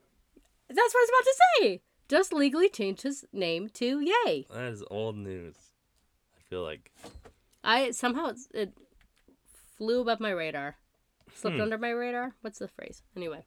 that's 0.68 0.94
what 0.94 1.00
I 1.00 1.06
was 1.06 1.08
about 1.08 1.24
to 1.24 1.36
say, 1.60 1.80
just 2.08 2.32
legally 2.32 2.68
changed 2.68 3.02
his 3.02 3.24
name 3.32 3.68
to 3.74 4.00
Yay. 4.00 4.46
That 4.52 4.72
is 4.72 4.82
old 4.90 5.16
news. 5.16 5.54
I 6.36 6.40
feel 6.48 6.62
like. 6.62 6.92
I 7.64 7.90
somehow 7.92 8.32
it 8.54 8.72
flew 9.76 10.00
above 10.00 10.20
my 10.20 10.30
radar. 10.30 10.76
Slipped 11.34 11.56
Hmm. 11.56 11.62
under 11.62 11.78
my 11.78 11.90
radar? 11.90 12.34
What's 12.40 12.58
the 12.58 12.68
phrase? 12.68 13.02
Anyway, 13.14 13.44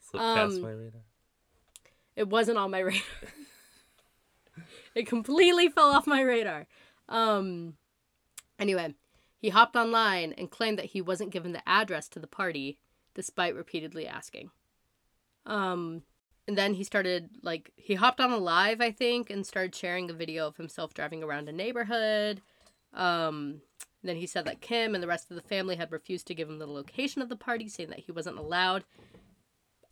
Slipped 0.00 0.22
past 0.22 0.56
Um, 0.56 0.60
my 0.62 0.70
radar. 0.72 1.00
it 2.14 2.28
wasn't 2.28 2.58
on 2.58 2.70
my 2.70 2.78
radar. 2.80 3.02
It 4.94 5.06
completely 5.06 5.68
fell 5.68 5.90
off 5.90 6.06
my 6.06 6.20
radar. 6.20 6.66
Um 7.08 7.74
anyway, 8.58 8.94
he 9.38 9.50
hopped 9.50 9.76
online 9.76 10.32
and 10.38 10.50
claimed 10.50 10.78
that 10.78 10.86
he 10.86 11.00
wasn't 11.00 11.30
given 11.30 11.52
the 11.52 11.68
address 11.68 12.08
to 12.10 12.18
the 12.18 12.26
party 12.26 12.78
despite 13.14 13.54
repeatedly 13.54 14.06
asking. 14.06 14.50
Um 15.46 16.02
and 16.48 16.58
then 16.58 16.74
he 16.74 16.84
started 16.84 17.30
like 17.42 17.72
he 17.76 17.94
hopped 17.94 18.20
on 18.20 18.32
a 18.32 18.36
live, 18.36 18.80
I 18.80 18.90
think, 18.90 19.30
and 19.30 19.46
started 19.46 19.74
sharing 19.74 20.10
a 20.10 20.14
video 20.14 20.46
of 20.46 20.56
himself 20.56 20.94
driving 20.94 21.22
around 21.22 21.48
a 21.48 21.52
neighborhood. 21.52 22.42
Um 22.92 23.62
then 24.04 24.16
he 24.16 24.26
said 24.26 24.44
that 24.46 24.60
Kim 24.60 24.94
and 24.94 25.02
the 25.02 25.08
rest 25.08 25.30
of 25.30 25.36
the 25.36 25.42
family 25.42 25.76
had 25.76 25.92
refused 25.92 26.26
to 26.26 26.34
give 26.34 26.48
him 26.48 26.58
the 26.58 26.66
location 26.66 27.22
of 27.22 27.28
the 27.28 27.36
party, 27.36 27.68
saying 27.68 27.90
that 27.90 28.00
he 28.00 28.12
wasn't 28.12 28.38
allowed. 28.38 28.84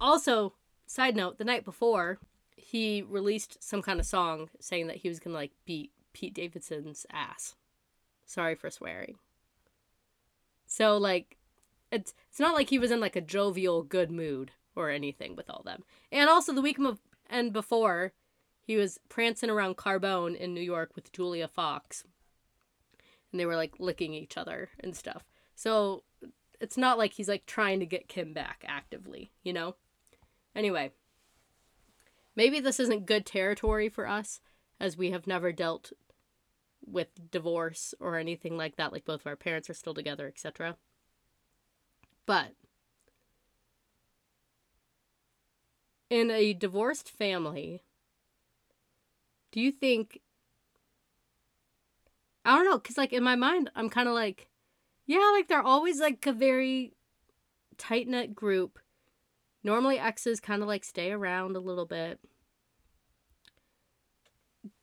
Also, 0.00 0.54
side 0.86 1.14
note, 1.14 1.38
the 1.38 1.44
night 1.44 1.64
before, 1.64 2.18
he 2.60 3.02
released 3.02 3.62
some 3.62 3.82
kind 3.82 4.00
of 4.00 4.06
song 4.06 4.50
saying 4.60 4.86
that 4.88 4.98
he 4.98 5.08
was 5.08 5.20
gonna 5.20 5.36
like 5.36 5.52
beat 5.64 5.92
Pete 6.12 6.34
Davidson's 6.34 7.06
ass. 7.10 7.54
Sorry 8.26 8.54
for 8.54 8.70
swearing. 8.70 9.16
So 10.66 10.96
like 10.96 11.36
it's 11.90 12.14
it's 12.28 12.40
not 12.40 12.54
like 12.54 12.70
he 12.70 12.78
was 12.78 12.90
in 12.90 13.00
like 13.00 13.16
a 13.16 13.20
jovial 13.20 13.82
good 13.82 14.10
mood 14.10 14.52
or 14.76 14.90
anything 14.90 15.36
with 15.36 15.50
all 15.50 15.62
them. 15.64 15.82
And 16.12 16.28
also 16.30 16.52
the 16.52 16.62
week 16.62 16.78
and 17.28 17.52
before, 17.52 18.12
he 18.62 18.76
was 18.76 19.00
prancing 19.08 19.50
around 19.50 19.76
Carbone 19.76 20.36
in 20.36 20.54
New 20.54 20.60
York 20.60 20.92
with 20.94 21.12
Julia 21.12 21.48
Fox. 21.48 22.04
And 23.30 23.40
they 23.40 23.46
were 23.46 23.56
like 23.56 23.74
licking 23.78 24.14
each 24.14 24.36
other 24.36 24.70
and 24.78 24.96
stuff. 24.96 25.24
So 25.54 26.04
it's 26.60 26.76
not 26.76 26.98
like 26.98 27.14
he's 27.14 27.28
like 27.28 27.46
trying 27.46 27.80
to 27.80 27.86
get 27.86 28.08
Kim 28.08 28.32
back 28.32 28.64
actively, 28.66 29.32
you 29.42 29.52
know? 29.52 29.76
Anyway, 30.54 30.92
maybe 32.40 32.58
this 32.58 32.80
isn't 32.80 33.04
good 33.04 33.26
territory 33.26 33.90
for 33.90 34.08
us 34.08 34.40
as 34.80 34.96
we 34.96 35.10
have 35.10 35.26
never 35.26 35.52
dealt 35.52 35.92
with 36.86 37.30
divorce 37.30 37.92
or 38.00 38.16
anything 38.16 38.56
like 38.56 38.76
that 38.76 38.92
like 38.92 39.04
both 39.04 39.20
of 39.20 39.26
our 39.26 39.36
parents 39.36 39.68
are 39.68 39.74
still 39.74 39.92
together, 39.92 40.26
etc. 40.26 40.78
But 42.24 42.52
in 46.08 46.30
a 46.30 46.54
divorced 46.54 47.10
family, 47.10 47.82
do 49.52 49.60
you 49.60 49.70
think 49.70 50.22
I 52.46 52.56
don't 52.56 52.64
know, 52.64 52.78
cuz 52.78 52.96
like 52.96 53.12
in 53.12 53.22
my 53.22 53.36
mind 53.36 53.70
I'm 53.76 53.90
kind 53.90 54.08
of 54.08 54.14
like 54.14 54.48
yeah, 55.04 55.30
like 55.34 55.48
they're 55.48 55.60
always 55.60 56.00
like 56.00 56.24
a 56.24 56.32
very 56.32 56.94
tight-knit 57.76 58.34
group. 58.34 58.78
Normally 59.62 59.98
exes 59.98 60.40
kind 60.40 60.62
of 60.62 60.68
like 60.68 60.84
stay 60.84 61.12
around 61.12 61.54
a 61.54 61.60
little 61.60 61.84
bit. 61.84 62.18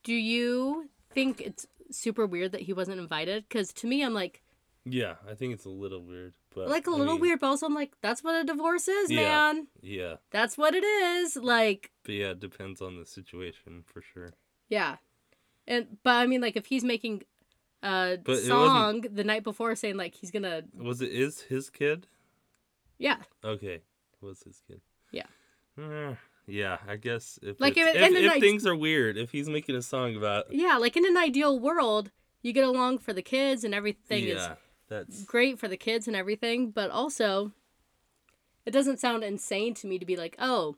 Do 0.07 0.13
you 0.13 0.89
think 1.13 1.41
it's 1.41 1.67
super 1.91 2.25
weird 2.25 2.53
that 2.53 2.61
he 2.61 2.71
wasn't 2.73 2.99
invited? 2.99 3.49
Cuz 3.49 3.73
to 3.73 3.87
me 3.87 4.03
I'm 4.03 4.13
like 4.13 4.41
Yeah, 4.85 5.15
I 5.29 5.33
think 5.35 5.53
it's 5.53 5.65
a 5.65 5.69
little 5.83 6.01
weird, 6.01 6.33
but 6.55 6.69
like 6.69 6.87
a 6.87 6.91
I 6.91 6.93
little 6.93 7.15
mean, 7.15 7.21
weird, 7.23 7.39
but 7.41 7.47
also 7.47 7.65
I'm 7.65 7.73
like 7.73 7.91
that's 8.01 8.23
what 8.23 8.35
a 8.41 8.43
divorce 8.45 8.87
is, 8.87 9.11
Yeah. 9.11 9.21
man. 9.21 9.67
Yeah, 9.81 10.15
That's 10.31 10.57
what 10.57 10.73
it 10.75 10.83
is. 10.85 11.35
Like 11.35 11.91
but 12.03 12.13
yeah, 12.15 12.31
it 12.31 12.39
depends 12.39 12.81
on 12.81 12.97
the 12.99 13.05
situation 13.05 13.83
for 13.85 14.01
sure. 14.01 14.31
Yeah. 14.69 14.95
And 15.67 15.97
but 16.03 16.15
I 16.23 16.25
mean 16.25 16.39
like 16.41 16.55
if 16.55 16.67
he's 16.67 16.85
making 16.85 17.23
a 17.83 18.17
But 18.23 18.37
song 18.39 19.01
the 19.19 19.25
night 19.25 19.43
before 19.43 19.75
saying 19.75 19.97
like 19.97 20.15
he's 20.15 20.31
gonna 20.31 20.63
Was 20.73 21.01
it 21.01 21.11
is 21.11 21.41
his 21.53 21.69
kid? 21.69 22.07
yeah. 22.97 23.19
Okay, 23.43 23.81
was 24.21 24.41
his 24.43 24.61
kid. 24.67 24.79
Yeah. 25.11 26.15
Yeah, 26.47 26.77
I 26.87 26.95
guess 26.95 27.37
if 27.43 27.59
Like, 27.59 27.75
if- 27.75 27.93
if, 27.95 28.11
if 28.13 28.39
things 28.39 28.65
are 28.65 28.75
weird, 28.75 29.17
if 29.17 29.31
he's 29.31 29.49
making 29.49 29.75
a 29.75 29.81
song 29.81 30.15
about 30.15 30.51
Yeah, 30.51 30.77
like 30.77 30.95
in 30.95 31.05
an 31.05 31.17
ideal 31.17 31.59
world, 31.59 32.11
you 32.41 32.53
get 32.53 32.63
along 32.63 32.99
for 32.99 33.11
the 33.13 33.21
kids 33.21 33.63
and 33.65 33.75
everything 33.75 34.25
yeah, 34.25 34.55
that's 34.87 35.19
is 35.19 35.23
great 35.25 35.59
for 35.59 35.67
the 35.67 35.77
kids 35.77 36.07
and 36.07 36.15
everything, 36.15 36.71
but 36.71 36.89
also 36.89 37.51
it 38.65 38.71
doesn't 38.71 38.99
sound 38.99 39.23
insane 39.23 39.73
to 39.75 39.87
me 39.87 39.99
to 39.99 40.05
be 40.05 40.15
like, 40.15 40.35
"Oh, 40.39 40.77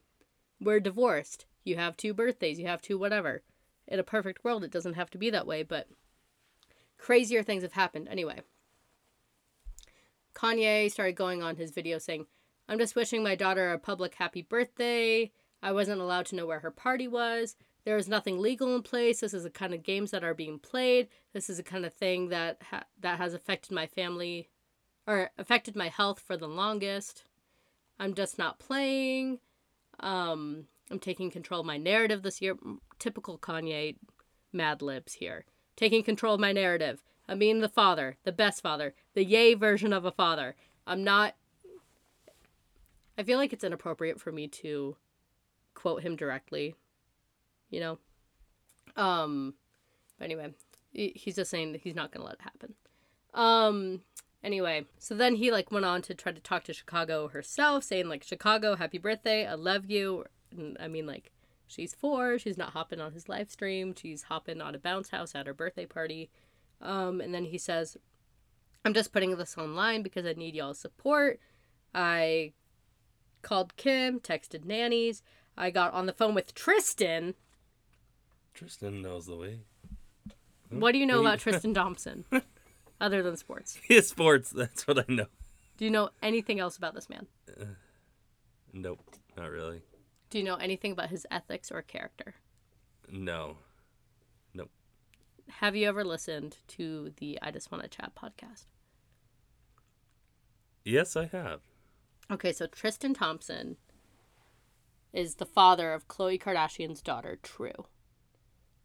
we're 0.59 0.79
divorced. 0.79 1.45
You 1.63 1.75
have 1.75 1.95
two 1.95 2.13
birthdays, 2.13 2.59
you 2.59 2.65
have 2.65 2.81
two 2.81 2.97
whatever." 2.97 3.43
In 3.87 3.99
a 3.99 4.03
perfect 4.03 4.43
world, 4.43 4.63
it 4.63 4.71
doesn't 4.71 4.93
have 4.95 5.09
to 5.11 5.17
be 5.17 5.29
that 5.29 5.47
way, 5.47 5.63
but 5.63 5.87
crazier 6.97 7.43
things 7.43 7.63
have 7.63 7.73
happened 7.73 8.07
anyway. 8.07 8.41
Kanye 10.35 10.91
started 10.91 11.15
going 11.15 11.41
on 11.41 11.55
his 11.55 11.71
video 11.71 11.97
saying, 11.97 12.25
I'm 12.67 12.77
just 12.77 12.95
wishing 12.95 13.23
my 13.23 13.35
daughter 13.35 13.71
a 13.71 13.79
public 13.79 14.15
happy 14.15 14.43
birthday. 14.43 15.31
I 15.61 15.71
wasn't 15.71 16.01
allowed 16.01 16.25
to 16.27 16.35
know 16.35 16.45
where 16.45 16.59
her 16.59 16.71
party 16.71 17.07
was. 17.07 17.55
There 17.85 17.97
is 17.97 18.07
nothing 18.07 18.39
legal 18.39 18.75
in 18.75 18.83
place. 18.83 19.19
This 19.19 19.33
is 19.33 19.43
the 19.43 19.49
kind 19.49 19.73
of 19.73 19.83
games 19.83 20.11
that 20.11 20.23
are 20.23 20.33
being 20.33 20.59
played. 20.59 21.07
This 21.33 21.49
is 21.49 21.57
the 21.57 21.63
kind 21.63 21.85
of 21.85 21.93
thing 21.93 22.29
that 22.29 22.61
ha- 22.69 22.85
that 22.99 23.17
has 23.17 23.33
affected 23.33 23.71
my 23.71 23.87
family 23.87 24.49
or 25.07 25.31
affected 25.37 25.75
my 25.75 25.87
health 25.87 26.19
for 26.19 26.37
the 26.37 26.47
longest. 26.47 27.23
I'm 27.99 28.13
just 28.13 28.37
not 28.37 28.59
playing. 28.59 29.39
Um, 29.99 30.65
I'm 30.91 30.99
taking 30.99 31.31
control 31.31 31.61
of 31.61 31.65
my 31.65 31.77
narrative 31.77 32.21
this 32.21 32.41
year. 32.41 32.57
Typical 32.99 33.37
Kanye 33.37 33.95
Mad 34.53 34.81
Libs 34.81 35.13
here. 35.13 35.45
Taking 35.75 36.03
control 36.03 36.35
of 36.35 36.39
my 36.39 36.51
narrative. 36.51 37.01
I'm 37.27 37.39
being 37.39 37.59
the 37.59 37.69
father, 37.69 38.17
the 38.23 38.31
best 38.31 38.61
father, 38.61 38.93
the 39.13 39.23
yay 39.23 39.53
version 39.53 39.93
of 39.93 40.05
a 40.05 40.11
father. 40.11 40.55
I'm 40.87 41.03
not 41.03 41.35
I 43.19 43.23
feel 43.23 43.37
like 43.37 43.51
it's 43.51 43.65
inappropriate 43.65 44.21
for 44.21 44.31
me 44.31 44.47
to 44.47 44.95
quote 45.79 46.03
him 46.03 46.17
directly, 46.17 46.75
you 47.69 47.79
know. 47.79 47.97
Um, 48.97 49.53
but 50.17 50.25
anyway, 50.25 50.53
he's 50.91 51.35
just 51.35 51.49
saying 51.49 51.71
that 51.71 51.81
he's 51.81 51.95
not 51.95 52.11
gonna 52.11 52.25
let 52.25 52.35
it 52.35 52.41
happen. 52.41 52.73
Um, 53.33 54.01
anyway, 54.43 54.85
so 54.97 55.15
then 55.15 55.35
he 55.35 55.51
like 55.51 55.71
went 55.71 55.85
on 55.85 56.01
to 56.03 56.13
try 56.13 56.33
to 56.33 56.41
talk 56.41 56.65
to 56.65 56.73
Chicago 56.73 57.29
herself, 57.29 57.85
saying 57.85 58.09
like, 58.09 58.23
"Chicago, 58.23 58.75
happy 58.75 58.97
birthday, 58.97 59.47
I 59.47 59.53
love 59.53 59.89
you." 59.89 60.25
And, 60.51 60.75
I 60.81 60.89
mean, 60.89 61.07
like, 61.07 61.31
she's 61.65 61.93
four, 61.93 62.37
she's 62.37 62.57
not 62.57 62.71
hopping 62.71 62.99
on 62.99 63.13
his 63.13 63.29
live 63.29 63.49
stream, 63.49 63.95
she's 63.95 64.23
hopping 64.23 64.59
on 64.59 64.75
a 64.75 64.79
bounce 64.79 65.09
house 65.09 65.33
at 65.33 65.47
her 65.47 65.53
birthday 65.53 65.85
party. 65.85 66.29
Um, 66.81 67.21
and 67.21 67.33
then 67.33 67.45
he 67.45 67.57
says, 67.57 67.95
"I'm 68.83 68.93
just 68.93 69.13
putting 69.13 69.37
this 69.37 69.57
online 69.57 70.03
because 70.03 70.25
I 70.25 70.33
need 70.33 70.55
y'all's 70.55 70.79
support." 70.79 71.39
I 71.95 72.51
called 73.41 73.77
Kim, 73.77 74.19
texted 74.19 74.65
nannies. 74.65 75.23
I 75.59 75.71
got 75.71 75.93
on 75.93 76.05
the 76.05 76.13
phone 76.13 76.33
with 76.33 76.55
Tristan. 76.55 77.35
Tristan 78.53 79.01
knows 79.01 79.25
the 79.25 79.35
way. 79.35 79.59
What 80.69 80.93
do 80.93 80.97
you 80.97 81.05
know 81.05 81.19
about 81.19 81.39
Tristan 81.39 81.73
Thompson 81.73 82.23
other 83.01 83.21
than 83.21 83.35
sports? 83.35 83.77
His 83.83 84.07
sports, 84.07 84.51
that's 84.51 84.87
what 84.87 84.99
I 84.99 85.05
know. 85.09 85.25
Do 85.77 85.83
you 85.83 85.91
know 85.91 86.11
anything 86.23 86.61
else 86.61 86.77
about 86.77 86.95
this 86.95 87.09
man? 87.09 87.27
Uh, 87.49 87.65
nope, 88.71 89.01
not 89.35 89.51
really. 89.51 89.81
Do 90.29 90.37
you 90.37 90.45
know 90.45 90.55
anything 90.55 90.93
about 90.93 91.09
his 91.09 91.27
ethics 91.29 91.71
or 91.71 91.81
character? 91.81 92.35
No. 93.11 93.57
Nope. 94.53 94.69
Have 95.49 95.75
you 95.75 95.89
ever 95.89 96.05
listened 96.05 96.57
to 96.69 97.11
the 97.17 97.37
I 97.41 97.51
Just 97.51 97.69
Wanna 97.69 97.89
Chat 97.89 98.13
podcast? 98.15 98.65
Yes, 100.85 101.17
I 101.17 101.25
have. 101.25 101.59
Okay, 102.31 102.53
so 102.53 102.65
Tristan 102.67 103.13
Thompson 103.13 103.75
is 105.13 105.35
the 105.35 105.45
father 105.45 105.93
of 105.93 106.07
Khloe 106.07 106.39
Kardashian's 106.39 107.01
daughter, 107.01 107.37
True. 107.41 107.85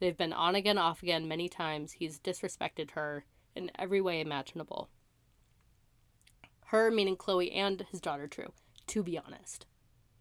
They've 0.01 0.17
been 0.17 0.33
on 0.33 0.55
again, 0.55 0.79
off 0.79 1.03
again 1.03 1.29
many 1.29 1.49
times. 1.49 1.93
He's 1.93 2.19
disrespected 2.19 2.93
her 2.93 3.25
in 3.55 3.71
every 3.79 4.01
way 4.01 4.21
imaginable. 4.21 4.89
Her, 6.67 6.91
meaning 6.91 7.17
Khloe, 7.17 7.55
and 7.55 7.85
his 7.91 8.01
daughter, 8.01 8.27
True, 8.27 8.53
to 8.89 9.03
be 9.03 9.19
honest. 9.19 9.67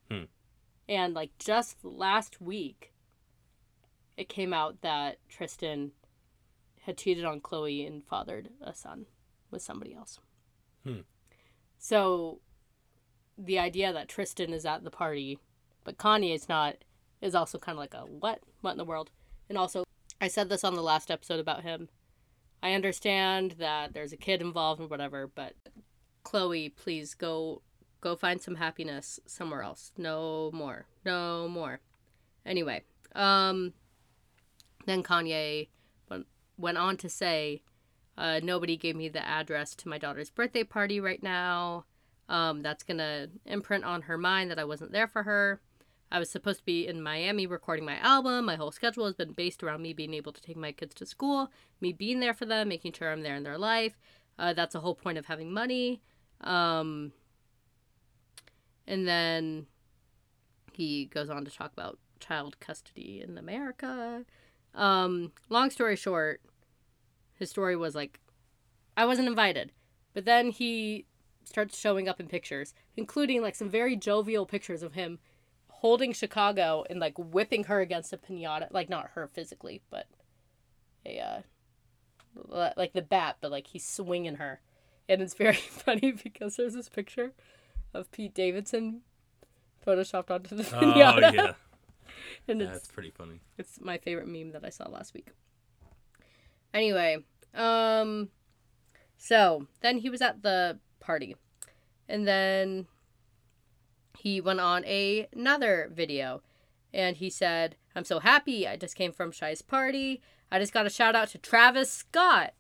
Hmm. 0.10 0.26
And 0.88 1.14
like 1.14 1.38
just 1.40 1.84
last 1.84 2.42
week, 2.42 2.94
it 4.18 4.30
came 4.30 4.54
out 4.54 4.82
that 4.82 5.18
Tristan 5.28 5.92
had 6.82 6.98
cheated 6.98 7.26
on 7.26 7.40
Khloe 7.40 7.88
and 7.88 8.04
fathered 8.06 8.50
a 8.62 8.74
son 8.74 9.06
with 9.50 9.62
somebody 9.62 9.94
else. 9.94 10.20
Hmm. 10.86 11.02
So 11.78 12.40
the 13.38 13.60
idea 13.60 13.92
that 13.94 14.10
Tristan 14.10 14.54
is 14.54 14.66
at 14.66 14.84
the 14.84 14.92
party, 14.92 15.40
but 15.84 15.98
Kanye 15.98 16.34
is 16.34 16.50
not, 16.50 16.76
is 17.22 17.36
also 17.36 17.58
kind 17.58 17.76
of 17.76 17.80
like 17.80 17.94
a 17.94 18.06
what? 18.06 18.40
What 18.62 18.72
in 18.72 18.78
the 18.78 18.86
world? 18.86 19.12
And 19.50 19.58
also, 19.58 19.84
I 20.22 20.28
said 20.28 20.50
this 20.50 20.64
on 20.64 20.76
the 20.76 20.82
last 20.82 21.12
episode 21.12 21.40
about 21.40 21.64
him. 21.64 21.90
I 22.62 22.74
understand 22.74 23.56
that 23.60 23.94
there's 23.94 24.14
a 24.14 24.18
kid 24.18 24.42
involved 24.42 24.80
and 24.80 24.90
whatever, 24.90 25.28
but 25.28 25.54
Khloe, 26.24 26.74
please 26.76 27.14
go 27.14 27.62
go 28.00 28.16
find 28.16 28.42
some 28.42 28.56
happiness 28.56 29.20
somewhere 29.26 29.62
else. 29.62 29.92
No 29.98 30.50
more. 30.54 30.86
No 31.06 31.48
more. 31.48 31.80
Anyway, 32.46 32.84
um 33.16 33.74
then 34.86 35.04
Kanye 35.04 35.68
went, 36.58 36.78
on 36.78 36.98
to 36.98 37.10
say, 37.10 37.64
uh, 38.18 38.40
nobody 38.44 38.78
gave 38.78 38.96
me 38.96 39.10
the 39.10 39.26
address 39.26 39.76
to 39.76 39.88
my 39.88 39.98
daughter's 39.98 40.30
birthday 40.30 40.64
party 40.64 41.00
right 41.00 41.24
now. 41.24 41.86
Um, 42.30 42.62
that's 42.62 42.84
gonna 42.84 43.28
imprint 43.46 43.84
on 43.84 44.04
her 44.04 44.18
mind 44.18 44.52
that 44.52 44.60
I 44.60 44.64
wasn't 44.64 44.92
there 44.92 45.08
for 45.08 45.24
her. 45.24 45.62
I 46.14 46.20
was 46.20 46.30
supposed 46.30 46.60
to 46.60 46.66
be 46.66 46.88
in 46.88 47.02
Miami 47.02 47.48
recording 47.48 47.86
my 47.86 47.98
album. 47.98 48.46
My 48.46 48.56
whole 48.56 48.72
schedule 48.72 49.06
has 49.06 49.16
been 49.16 49.32
based 49.32 49.64
around 49.64 49.82
me 49.82 49.94
being 49.94 50.14
able 50.14 50.32
to 50.32 50.42
take 50.42 50.56
my 50.56 50.72
kids 50.72 50.94
to 50.96 51.08
school, 51.08 51.52
me 51.82 51.92
being 51.92 52.20
there 52.20 52.36
for 52.36 52.46
them, 52.46 52.70
making 52.70 52.94
sure 52.94 53.12
I'm 53.12 53.24
there 53.24 53.36
in 53.36 53.42
their 53.42 53.58
life. 53.58 53.98
Uh, 54.38 54.54
that's 54.54 54.74
the 54.74 54.80
whole 54.80 54.94
point 54.94 55.18
of 55.18 55.26
having 55.26 55.52
money. 55.52 56.04
Um, 56.42 57.14
and 58.86 59.08
then 59.08 59.66
he 60.72 61.06
goes 61.06 61.32
on 61.32 61.46
to 61.46 61.52
talk 61.52 61.74
about 61.74 61.98
child 62.20 62.60
custody 62.60 63.20
in 63.28 63.40
America. 63.40 64.24
Um, 64.76 65.32
long 65.50 65.72
story 65.72 65.96
short, 65.96 66.42
his 67.34 67.50
story 67.50 67.76
was 67.76 67.96
like, 67.96 68.20
I 68.96 69.06
wasn't 69.06 69.30
invited. 69.30 69.72
But 70.14 70.26
then 70.26 70.52
he 70.52 71.08
starts 71.44 71.76
showing 71.76 72.08
up 72.08 72.20
in 72.20 72.28
pictures, 72.28 72.76
including 72.96 73.42
like 73.42 73.56
some 73.56 73.70
very 73.70 73.96
jovial 73.96 74.46
pictures 74.46 74.84
of 74.84 74.94
him 74.94 75.18
holding 75.84 76.14
Chicago 76.14 76.86
and 76.90 76.98
like 77.02 77.14
whipping 77.18 77.66
her 77.66 77.82
against 77.82 78.14
a 78.14 78.18
pinata. 78.18 78.68
Like, 78.72 78.88
not 78.90 79.10
her 79.16 79.28
physically, 79.28 79.82
but 79.92 80.08
a, 81.06 81.20
uh, 81.20 82.70
like 82.78 82.94
the 82.94 83.02
bat, 83.02 83.36
but 83.42 83.52
like 83.52 83.68
he's 83.68 83.86
swinging 83.86 84.36
her. 84.36 84.62
And 85.10 85.22
it's 85.22 85.34
very 85.34 85.54
funny 85.86 86.14
because 86.14 86.56
there's 86.56 86.74
this 86.74 86.88
picture 86.88 87.34
of 87.94 88.10
Pete 88.12 88.34
Davidson 88.34 89.02
photoshopped 89.86 90.32
onto 90.32 90.56
the 90.56 90.64
Oh, 90.64 90.80
pinata. 90.80 91.34
yeah. 91.34 91.54
and 92.48 92.62
That's 92.62 92.78
it's 92.78 92.88
pretty 92.88 93.12
funny. 93.12 93.42
it's 93.58 93.82
my 93.82 93.98
favorite 93.98 94.28
meme 94.30 94.52
that 94.54 94.64
I 94.64 94.70
saw 94.70 94.88
last 94.88 95.14
week. 95.14 95.28
Anyway, 96.74 97.18
um 97.54 98.30
so 99.18 99.68
then 99.82 99.98
he 99.98 100.10
was 100.10 100.22
at 100.22 100.42
the 100.44 100.80
party. 101.02 101.36
And 102.08 102.26
then 102.26 102.88
he 104.24 104.40
went 104.40 104.62
on 104.62 104.86
a, 104.86 105.28
another 105.36 105.92
video 105.94 106.42
and 106.94 107.18
he 107.18 107.30
said, 107.30 107.76
I'm 107.94 108.06
so 108.06 108.20
happy. 108.20 108.66
I 108.66 108.78
just 108.78 108.96
came 108.96 109.12
from 109.12 109.34
Chi's 109.34 109.62
party. 109.62 110.22
I 110.50 110.60
just 110.60 110.72
got 110.72 110.86
a 110.86 110.90
shout 110.90 111.14
out 111.14 111.28
to 111.32 111.38
Travis 111.38 111.92
Scott. 111.92 112.54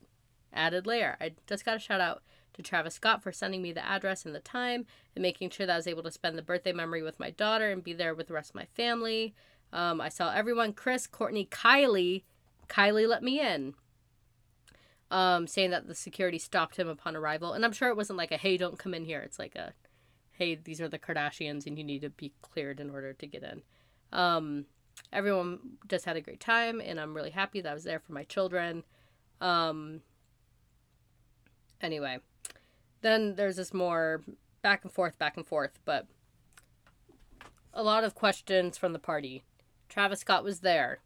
Added 0.51 0.85
layer. 0.85 1.15
I 1.21 1.31
just 1.47 1.63
got 1.63 1.77
a 1.77 1.79
shout 1.79 2.01
out 2.01 2.21
to 2.55 2.61
Travis 2.61 2.95
Scott 2.95 3.23
for 3.23 3.31
sending 3.31 3.61
me 3.61 3.71
the 3.71 3.85
address 3.85 4.25
and 4.25 4.35
the 4.35 4.41
time 4.41 4.85
and 5.15 5.23
making 5.23 5.51
sure 5.51 5.65
that 5.65 5.71
I 5.71 5.77
was 5.77 5.87
able 5.87 6.03
to 6.03 6.11
spend 6.11 6.37
the 6.37 6.41
birthday 6.41 6.73
memory 6.73 7.01
with 7.01 7.17
my 7.17 7.29
daughter 7.29 7.71
and 7.71 7.81
be 7.81 7.93
there 7.93 8.13
with 8.13 8.27
the 8.27 8.33
rest 8.33 8.49
of 8.49 8.55
my 8.55 8.65
family. 8.65 9.33
Um, 9.71 10.01
I 10.01 10.09
saw 10.09 10.33
everyone 10.33 10.73
Kris, 10.73 11.07
Kourtney, 11.07 11.47
Kylie. 11.47 12.23
Kylie 12.67 13.07
let 13.07 13.23
me 13.23 13.39
in. 13.39 13.73
Um, 15.09 15.47
saying 15.47 15.69
that 15.69 15.87
the 15.87 15.95
security 15.95 16.39
stopped 16.39 16.75
him 16.75 16.89
upon 16.89 17.15
arrival. 17.15 17.53
And 17.53 17.63
I'm 17.63 17.71
sure 17.71 17.87
it 17.87 17.95
wasn't 17.95 18.17
like 18.17 18.33
a, 18.33 18.37
hey, 18.37 18.57
don't 18.57 18.77
come 18.77 18.93
in 18.93 19.05
here. 19.05 19.21
It's 19.21 19.39
like 19.39 19.55
a, 19.55 19.71
hey, 20.33 20.55
these 20.55 20.81
are 20.81 20.89
the 20.89 20.99
Kardashians 20.99 21.65
and 21.65 21.77
you 21.77 21.83
need 21.83 22.01
to 22.01 22.09
be 22.09 22.33
cleared 22.41 22.79
in 22.79 22.89
order 22.89 23.13
to 23.13 23.27
get 23.27 23.43
in. 23.43 23.61
Um, 24.11 24.65
everyone 25.11 25.59
just 25.87 26.05
had 26.05 26.17
a 26.17 26.21
great 26.21 26.39
time 26.39 26.81
and 26.83 26.99
I'm 26.99 27.13
really 27.13 27.31
happy 27.31 27.61
that 27.61 27.69
I 27.69 27.73
was 27.73 27.83
there 27.83 27.99
for 27.99 28.13
my 28.13 28.23
children. 28.23 28.83
Um, 29.41 30.01
anyway, 31.81 32.19
then 33.01 33.35
there's 33.35 33.57
this 33.57 33.73
more 33.73 34.23
back 34.61 34.83
and 34.83 34.91
forth, 34.91 35.17
back 35.17 35.37
and 35.37 35.45
forth, 35.45 35.79
but 35.85 36.07
a 37.73 37.83
lot 37.83 38.03
of 38.03 38.15
questions 38.15 38.77
from 38.77 38.93
the 38.93 38.99
party. 38.99 39.43
Travis 39.89 40.21
Scott 40.21 40.43
was 40.43 40.61
there. 40.61 40.99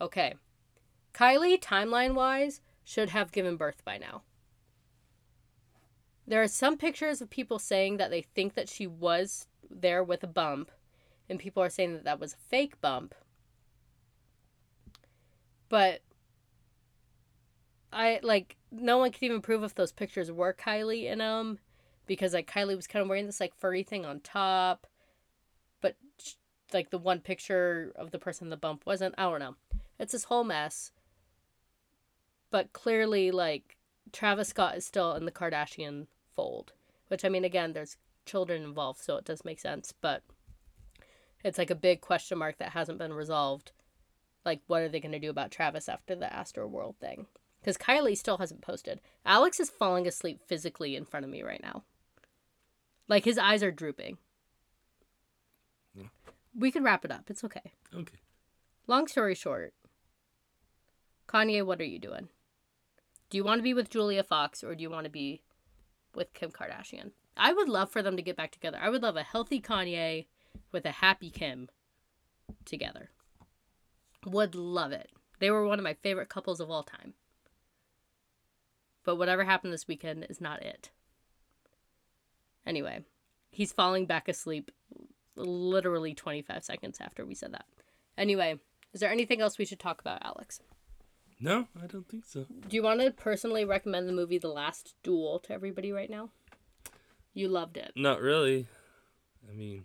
Okay. 0.00 0.34
Kylie, 1.12 1.60
timeline 1.60 2.14
wise, 2.14 2.60
should 2.84 3.10
have 3.10 3.32
given 3.32 3.56
birth 3.56 3.84
by 3.84 3.98
now. 3.98 4.22
There 6.26 6.42
are 6.42 6.48
some 6.48 6.78
pictures 6.78 7.20
of 7.20 7.28
people 7.28 7.58
saying 7.58 7.98
that 7.98 8.10
they 8.10 8.22
think 8.22 8.54
that 8.54 8.68
she 8.68 8.86
was 8.86 9.46
there 9.70 10.02
with 10.02 10.22
a 10.22 10.28
bump, 10.28 10.70
and 11.28 11.38
people 11.38 11.62
are 11.62 11.70
saying 11.70 11.92
that 11.92 12.04
that 12.04 12.20
was 12.20 12.32
a 12.32 12.48
fake 12.48 12.80
bump. 12.80 13.14
But 15.68 16.00
I 17.92 18.20
like 18.22 18.56
no 18.72 18.98
one 18.98 19.12
can 19.12 19.24
even 19.24 19.40
prove 19.40 19.62
if 19.62 19.74
those 19.74 19.92
pictures 19.92 20.30
were 20.30 20.52
Kylie 20.52 21.04
in 21.04 21.18
them 21.18 21.58
because 22.06 22.34
like 22.34 22.50
Kylie 22.50 22.76
was 22.76 22.86
kind 22.86 23.02
of 23.02 23.08
wearing 23.08 23.26
this 23.26 23.40
like 23.40 23.54
furry 23.54 23.82
thing 23.82 24.04
on 24.04 24.20
top, 24.20 24.86
but 25.80 25.96
like 26.72 26.90
the 26.90 26.98
one 26.98 27.20
picture 27.20 27.92
of 27.96 28.10
the 28.10 28.18
person 28.18 28.50
the 28.50 28.56
bump 28.56 28.84
wasn't. 28.86 29.14
I 29.18 29.22
don't 29.22 29.40
know. 29.40 29.56
It's 29.98 30.12
this 30.12 30.24
whole 30.24 30.44
mess. 30.44 30.92
But 32.50 32.72
clearly, 32.72 33.30
like 33.30 33.76
Travis 34.12 34.48
Scott 34.48 34.76
is 34.76 34.84
still 34.84 35.14
in 35.14 35.24
the 35.24 35.32
Kardashian 35.32 36.06
fold, 36.34 36.72
which 37.08 37.24
I 37.24 37.28
mean, 37.28 37.44
again, 37.44 37.72
there's 37.72 37.96
children 38.26 38.62
involved, 38.62 39.00
so 39.00 39.16
it 39.16 39.24
does 39.24 39.44
make 39.44 39.60
sense. 39.60 39.92
But 40.00 40.22
it's 41.44 41.58
like 41.58 41.70
a 41.70 41.76
big 41.76 42.00
question 42.00 42.38
mark 42.38 42.58
that 42.58 42.72
hasn't 42.72 42.98
been 42.98 43.12
resolved. 43.12 43.72
Like, 44.44 44.60
what 44.66 44.82
are 44.82 44.88
they 44.88 45.00
going 45.00 45.12
to 45.12 45.18
do 45.18 45.30
about 45.30 45.50
Travis 45.50 45.88
after 45.88 46.14
the 46.14 46.26
Astroworld 46.26 46.96
thing? 46.96 47.26
Because 47.60 47.78
Kylie 47.78 48.16
still 48.16 48.38
hasn't 48.38 48.60
posted. 48.60 49.00
Alex 49.24 49.58
is 49.58 49.70
falling 49.70 50.06
asleep 50.06 50.40
physically 50.46 50.96
in 50.96 51.06
front 51.06 51.24
of 51.24 51.30
me 51.30 51.42
right 51.42 51.62
now. 51.62 51.84
Like, 53.08 53.24
his 53.24 53.38
eyes 53.38 53.62
are 53.62 53.70
drooping. 53.70 54.18
Yeah. 55.94 56.08
We 56.54 56.70
can 56.70 56.84
wrap 56.84 57.04
it 57.04 57.10
up. 57.10 57.30
It's 57.30 57.44
okay. 57.44 57.72
Okay. 57.94 58.18
Long 58.86 59.06
story 59.06 59.34
short, 59.34 59.72
Kanye, 61.26 61.64
what 61.64 61.80
are 61.80 61.84
you 61.84 61.98
doing? 61.98 62.28
Do 63.30 63.38
you 63.38 63.44
want 63.44 63.58
to 63.60 63.62
be 63.62 63.74
with 63.74 63.88
Julia 63.88 64.22
Fox 64.22 64.62
or 64.62 64.74
do 64.74 64.82
you 64.82 64.90
want 64.90 65.04
to 65.04 65.10
be 65.10 65.42
with 66.16 66.34
Kim 66.34 66.50
Kardashian? 66.50 67.10
I 67.36 67.52
would 67.52 67.68
love 67.68 67.90
for 67.90 68.02
them 68.02 68.16
to 68.16 68.22
get 68.22 68.36
back 68.36 68.52
together. 68.52 68.78
I 68.80 68.90
would 68.90 69.02
love 69.02 69.16
a 69.16 69.22
healthy 69.22 69.60
Kanye 69.60 70.26
with 70.72 70.84
a 70.84 70.92
happy 70.92 71.30
Kim 71.30 71.68
together. 72.64 73.10
Would 74.26 74.54
love 74.54 74.92
it. 74.92 75.10
They 75.40 75.50
were 75.50 75.66
one 75.66 75.78
of 75.78 75.84
my 75.84 75.94
favorite 75.94 76.28
couples 76.28 76.60
of 76.60 76.70
all 76.70 76.82
time. 76.82 77.14
But 79.04 79.16
whatever 79.16 79.44
happened 79.44 79.72
this 79.72 79.88
weekend 79.88 80.26
is 80.30 80.40
not 80.40 80.62
it. 80.62 80.90
Anyway, 82.66 83.04
he's 83.50 83.72
falling 83.72 84.06
back 84.06 84.28
asleep 84.28 84.70
literally 85.36 86.14
25 86.14 86.64
seconds 86.64 86.98
after 87.00 87.26
we 87.26 87.34
said 87.34 87.52
that. 87.52 87.66
Anyway, 88.16 88.58
is 88.92 89.00
there 89.00 89.10
anything 89.10 89.40
else 89.40 89.58
we 89.58 89.64
should 89.64 89.80
talk 89.80 90.00
about, 90.00 90.24
Alex? 90.24 90.60
No, 91.40 91.66
I 91.82 91.86
don't 91.86 92.08
think 92.08 92.24
so. 92.24 92.46
Do 92.68 92.76
you 92.76 92.82
want 92.82 93.00
to 93.00 93.10
personally 93.10 93.64
recommend 93.64 94.08
the 94.08 94.12
movie 94.12 94.38
The 94.38 94.48
Last 94.48 94.94
Duel 95.02 95.38
to 95.40 95.52
everybody 95.52 95.92
right 95.92 96.08
now? 96.08 96.30
You 97.34 97.48
loved 97.48 97.76
it. 97.76 97.92
Not 97.96 98.20
really. 98.20 98.68
I 99.50 99.54
mean, 99.54 99.84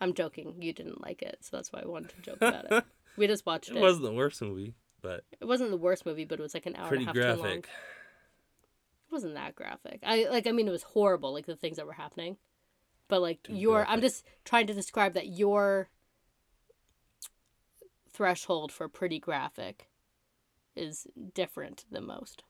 I'm 0.00 0.14
joking. 0.14 0.54
You 0.60 0.72
didn't 0.72 1.00
like 1.02 1.22
it, 1.22 1.38
so 1.42 1.56
that's 1.56 1.72
why 1.72 1.80
I 1.82 1.86
wanted 1.86 2.10
to 2.10 2.22
joke 2.22 2.36
about 2.40 2.70
it. 2.70 2.84
We 3.14 3.26
just 3.26 3.44
watched 3.44 3.68
it. 3.68 3.76
it 3.76 3.80
wasn't 3.80 4.04
the 4.04 4.12
worst 4.14 4.40
movie, 4.40 4.72
but 5.02 5.24
It 5.38 5.44
wasn't 5.44 5.70
the 5.70 5.76
worst 5.76 6.06
movie, 6.06 6.24
but 6.24 6.38
it 6.38 6.42
was 6.42 6.54
like 6.54 6.64
an 6.64 6.74
hour 6.76 6.88
pretty 6.88 7.04
and 7.04 7.14
a 7.14 7.20
half 7.22 7.36
too 7.36 7.42
long. 7.42 7.50
graphic. 7.50 7.64
It 7.64 9.12
wasn't 9.12 9.34
that 9.34 9.54
graphic. 9.54 10.00
I 10.02 10.28
like. 10.30 10.46
I 10.46 10.52
mean, 10.52 10.66
it 10.66 10.70
was 10.70 10.82
horrible, 10.82 11.34
like 11.34 11.44
the 11.44 11.54
things 11.54 11.76
that 11.76 11.84
were 11.84 11.92
happening. 11.92 12.38
But 13.08 13.20
like 13.20 13.42
Too 13.42 13.52
your, 13.52 13.84
I'm 13.86 14.00
just 14.00 14.24
trying 14.46 14.66
to 14.68 14.72
describe 14.72 15.12
that 15.12 15.26
your 15.26 15.90
threshold 18.10 18.72
for 18.72 18.88
pretty 18.88 19.18
graphic 19.18 19.88
is 20.76 21.06
different 21.34 21.84
than 21.90 22.06
most. 22.06 22.44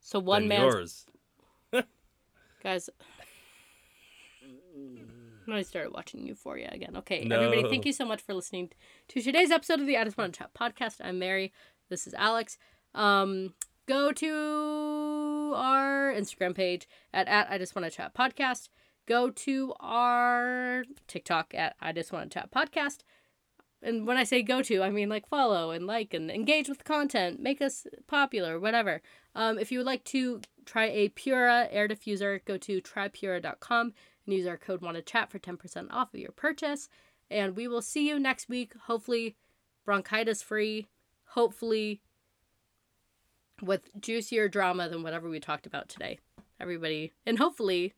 So 0.00 0.18
one 0.18 0.48
man's 0.48 0.60
yours. 0.74 1.06
guys. 2.62 2.90
I 5.52 5.62
started 5.62 5.92
watching 5.92 6.26
Euphoria 6.26 6.68
again. 6.72 6.96
Okay, 6.98 7.28
everybody, 7.28 7.68
thank 7.68 7.84
you 7.84 7.92
so 7.92 8.04
much 8.04 8.22
for 8.22 8.34
listening 8.34 8.70
to 9.08 9.20
today's 9.20 9.50
episode 9.50 9.80
of 9.80 9.86
the 9.86 9.96
I 9.96 10.04
Just 10.04 10.16
Wanna 10.16 10.30
Chat 10.30 10.54
podcast. 10.54 10.96
I'm 11.02 11.18
Mary. 11.18 11.52
This 11.88 12.06
is 12.06 12.14
Alex. 12.14 12.56
Um, 12.94 13.54
go 13.86 14.12
to 14.12 15.52
our 15.56 16.12
Instagram 16.12 16.54
page 16.54 16.88
at, 17.12 17.26
at 17.26 17.50
I 17.50 17.58
Just 17.58 17.74
Wanna 17.74 17.90
Chat 17.90 18.14
podcast. 18.14 18.68
Go 19.06 19.30
to 19.30 19.74
our 19.80 20.84
TikTok 21.08 21.52
at 21.54 21.74
I 21.80 21.92
Just 21.92 22.12
Wanna 22.12 22.28
Chat 22.28 22.52
podcast. 22.52 22.98
And 23.82 24.06
when 24.06 24.16
I 24.16 24.24
say 24.24 24.42
go 24.42 24.62
to, 24.62 24.82
I 24.82 24.90
mean 24.90 25.08
like 25.08 25.26
follow 25.28 25.70
and 25.70 25.86
like 25.86 26.12
and 26.12 26.30
engage 26.30 26.68
with 26.68 26.84
content, 26.84 27.40
make 27.40 27.62
us 27.62 27.86
popular, 28.06 28.60
whatever. 28.60 29.00
Um, 29.34 29.58
if 29.58 29.72
you 29.72 29.78
would 29.78 29.86
like 29.86 30.04
to 30.04 30.40
try 30.66 30.86
a 30.86 31.08
Pura 31.08 31.68
air 31.70 31.88
diffuser, 31.88 32.44
go 32.44 32.56
to 32.58 32.80
trypura.com 32.82 33.92
and 34.26 34.34
use 34.34 34.46
our 34.46 34.58
code 34.58 34.82
WANTACHAT 34.82 35.30
for 35.30 35.38
10% 35.38 35.88
off 35.90 36.12
of 36.12 36.20
your 36.20 36.32
purchase. 36.32 36.88
And 37.30 37.56
we 37.56 37.68
will 37.68 37.82
see 37.82 38.08
you 38.08 38.18
next 38.18 38.48
week, 38.48 38.74
hopefully 38.86 39.36
bronchitis 39.84 40.42
free, 40.42 40.88
hopefully 41.28 42.00
with 43.62 43.88
juicier 43.98 44.48
drama 44.48 44.88
than 44.88 45.02
whatever 45.02 45.28
we 45.28 45.40
talked 45.40 45.66
about 45.66 45.88
today. 45.88 46.18
Everybody, 46.60 47.12
and 47.24 47.38
hopefully 47.38 47.94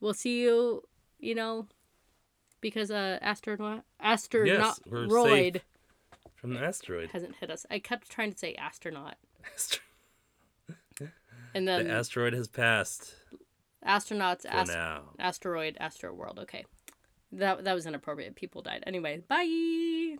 we'll 0.00 0.14
see 0.14 0.42
you, 0.42 0.82
you 1.18 1.34
know, 1.34 1.66
because 2.60 2.90
uh 2.90 3.18
astronaut 3.22 3.84
astronaut 4.00 4.78
we're 4.86 5.06
roid. 5.06 5.60
From 6.34 6.54
the 6.54 6.60
asteroid. 6.60 7.10
hasn't 7.10 7.36
hit 7.36 7.50
us. 7.50 7.66
I 7.70 7.78
kept 7.80 8.08
trying 8.10 8.32
to 8.32 8.38
say 8.38 8.54
astronaut. 8.54 9.16
And 11.54 11.66
then 11.66 11.88
the 11.88 11.92
asteroid 11.94 12.32
has 12.32 12.46
passed 12.48 13.14
astronauts 13.86 14.42
for 14.42 14.48
ast- 14.48 14.72
now. 14.72 15.02
asteroid 15.18 15.76
astro 15.80 16.12
world 16.12 16.38
okay 16.38 16.64
that 17.32 17.64
that 17.64 17.74
was 17.74 17.86
inappropriate 17.86 18.36
people 18.36 18.60
died 18.62 18.84
anyway 18.86 19.22
bye 19.26 20.16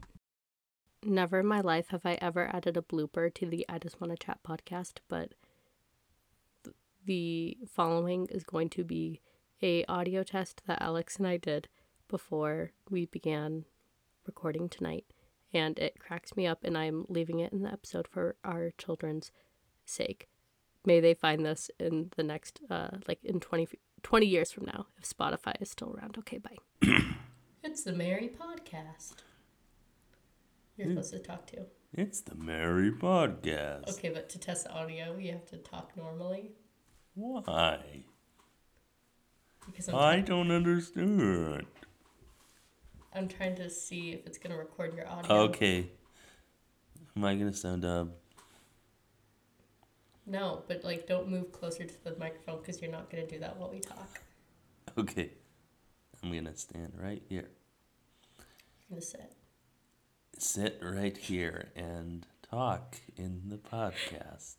never 1.05 1.41
in 1.41 1.47
my 1.47 1.61
life 1.61 1.89
have 1.89 2.07
i 2.07 2.15
ever 2.23 2.49
added 2.55 2.77
a 2.77 2.83
blooper 2.83 3.33
to 3.33 3.45
the 3.47 3.67
i 3.69 3.79
just 3.79 4.01
wanna 4.01 4.17
chat 4.17 4.39
podcast 4.43 4.95
but 5.09 5.35
th- 6.65 6.75
the 7.05 7.59
following 7.69 8.27
is 8.31 8.45
going 8.45 8.71
to 8.71 8.83
be 8.83 9.21
a 9.63 9.85
audio 9.85 10.23
test 10.23 10.63
that 10.67 10.81
alex 10.81 11.17
and 11.19 11.27
i 11.27 11.37
did 11.37 11.69
before 12.11 12.73
we 12.91 13.07
began 13.07 13.65
recording 14.27 14.69
tonight 14.69 15.05
and 15.55 15.79
it 15.79 15.99
cracks 15.99 16.37
me 16.37 16.47
up 16.47 16.65
and 16.65 16.77
i'm 16.77 17.07
leaving 17.09 17.39
it 17.41 17.53
in 17.53 17.63
the 17.63 17.73
episode 17.73 18.07
for 18.09 18.37
our 18.45 18.73
children's 18.77 19.31
sake. 19.85 20.29
May 20.85 21.01
they 21.01 21.15
find 21.15 21.45
this 21.45 21.71
in 21.79 22.11
the 22.17 22.23
next 22.23 22.61
uh 22.71 22.89
like 23.09 23.19
in 23.25 23.41
20, 23.41 23.69
20 24.03 24.27
years 24.27 24.51
from 24.53 24.67
now 24.67 24.87
if 24.99 25.09
spotify 25.09 25.55
is 25.61 25.71
still 25.71 25.95
around. 25.97 26.17
Okay 26.19 26.39
bye. 26.39 26.59
It's 27.63 27.85
the 27.85 27.93
mary 27.93 28.31
podcast. 28.41 29.17
You're 30.77 30.89
supposed 30.89 31.13
to 31.13 31.19
talk 31.19 31.47
to. 31.49 31.67
It's 31.93 32.21
the 32.23 32.35
Mary 32.37 32.91
Podcast. 32.93 33.91
okay 33.91 34.09
but 34.09 34.29
to 34.31 34.39
test 34.39 34.65
the 34.65 34.73
audio 34.73 35.17
you 35.19 35.33
have 35.33 35.45
to 35.47 35.57
talk 35.59 35.93
normally? 35.97 36.53
Why? 37.15 38.05
because 39.67 39.89
i'm, 39.89 39.95
I 39.97 40.21
don't 40.21 40.51
understand. 40.51 41.67
I'm 43.15 43.29
trying 43.29 43.57
to 43.57 43.69
see 43.71 44.13
if 44.13 44.27
it's 44.27 44.39
going 44.39 44.53
to 44.53 44.59
record 44.59 44.95
your 44.95 45.09
audio 45.09 45.39
Okay. 45.45 45.91
Am 47.17 47.25
I 47.25 47.35
gonna 47.35 47.53
sound 47.53 47.83
dumb? 47.83 48.13
no 50.27 50.63
but 50.69 50.85
like 50.85 51.07
don't 51.09 51.29
move 51.29 51.51
closer 51.51 51.85
to 51.85 52.05
the 52.05 52.15
microphone 52.19 52.59
because 52.61 52.81
you're 52.81 52.91
not 52.91 53.11
going 53.11 53.27
to 53.27 53.35
do 53.35 53.41
that 53.41 53.57
while 53.57 53.71
we 53.71 53.81
talk 53.81 54.21
Okay. 54.97 55.31
I'm 56.23 56.33
gonna 56.33 56.55
stand 56.57 56.93
right 56.97 57.23
here. 57.29 57.49
you're 58.89 59.01
to 59.01 59.07
sit 59.07 59.33
Sit 60.39 60.79
right 60.83 61.17
here 61.17 61.69
and 61.77 62.27
talk 62.49 62.97
in 63.17 63.43
the 63.49 63.57
podcast. 63.57 64.57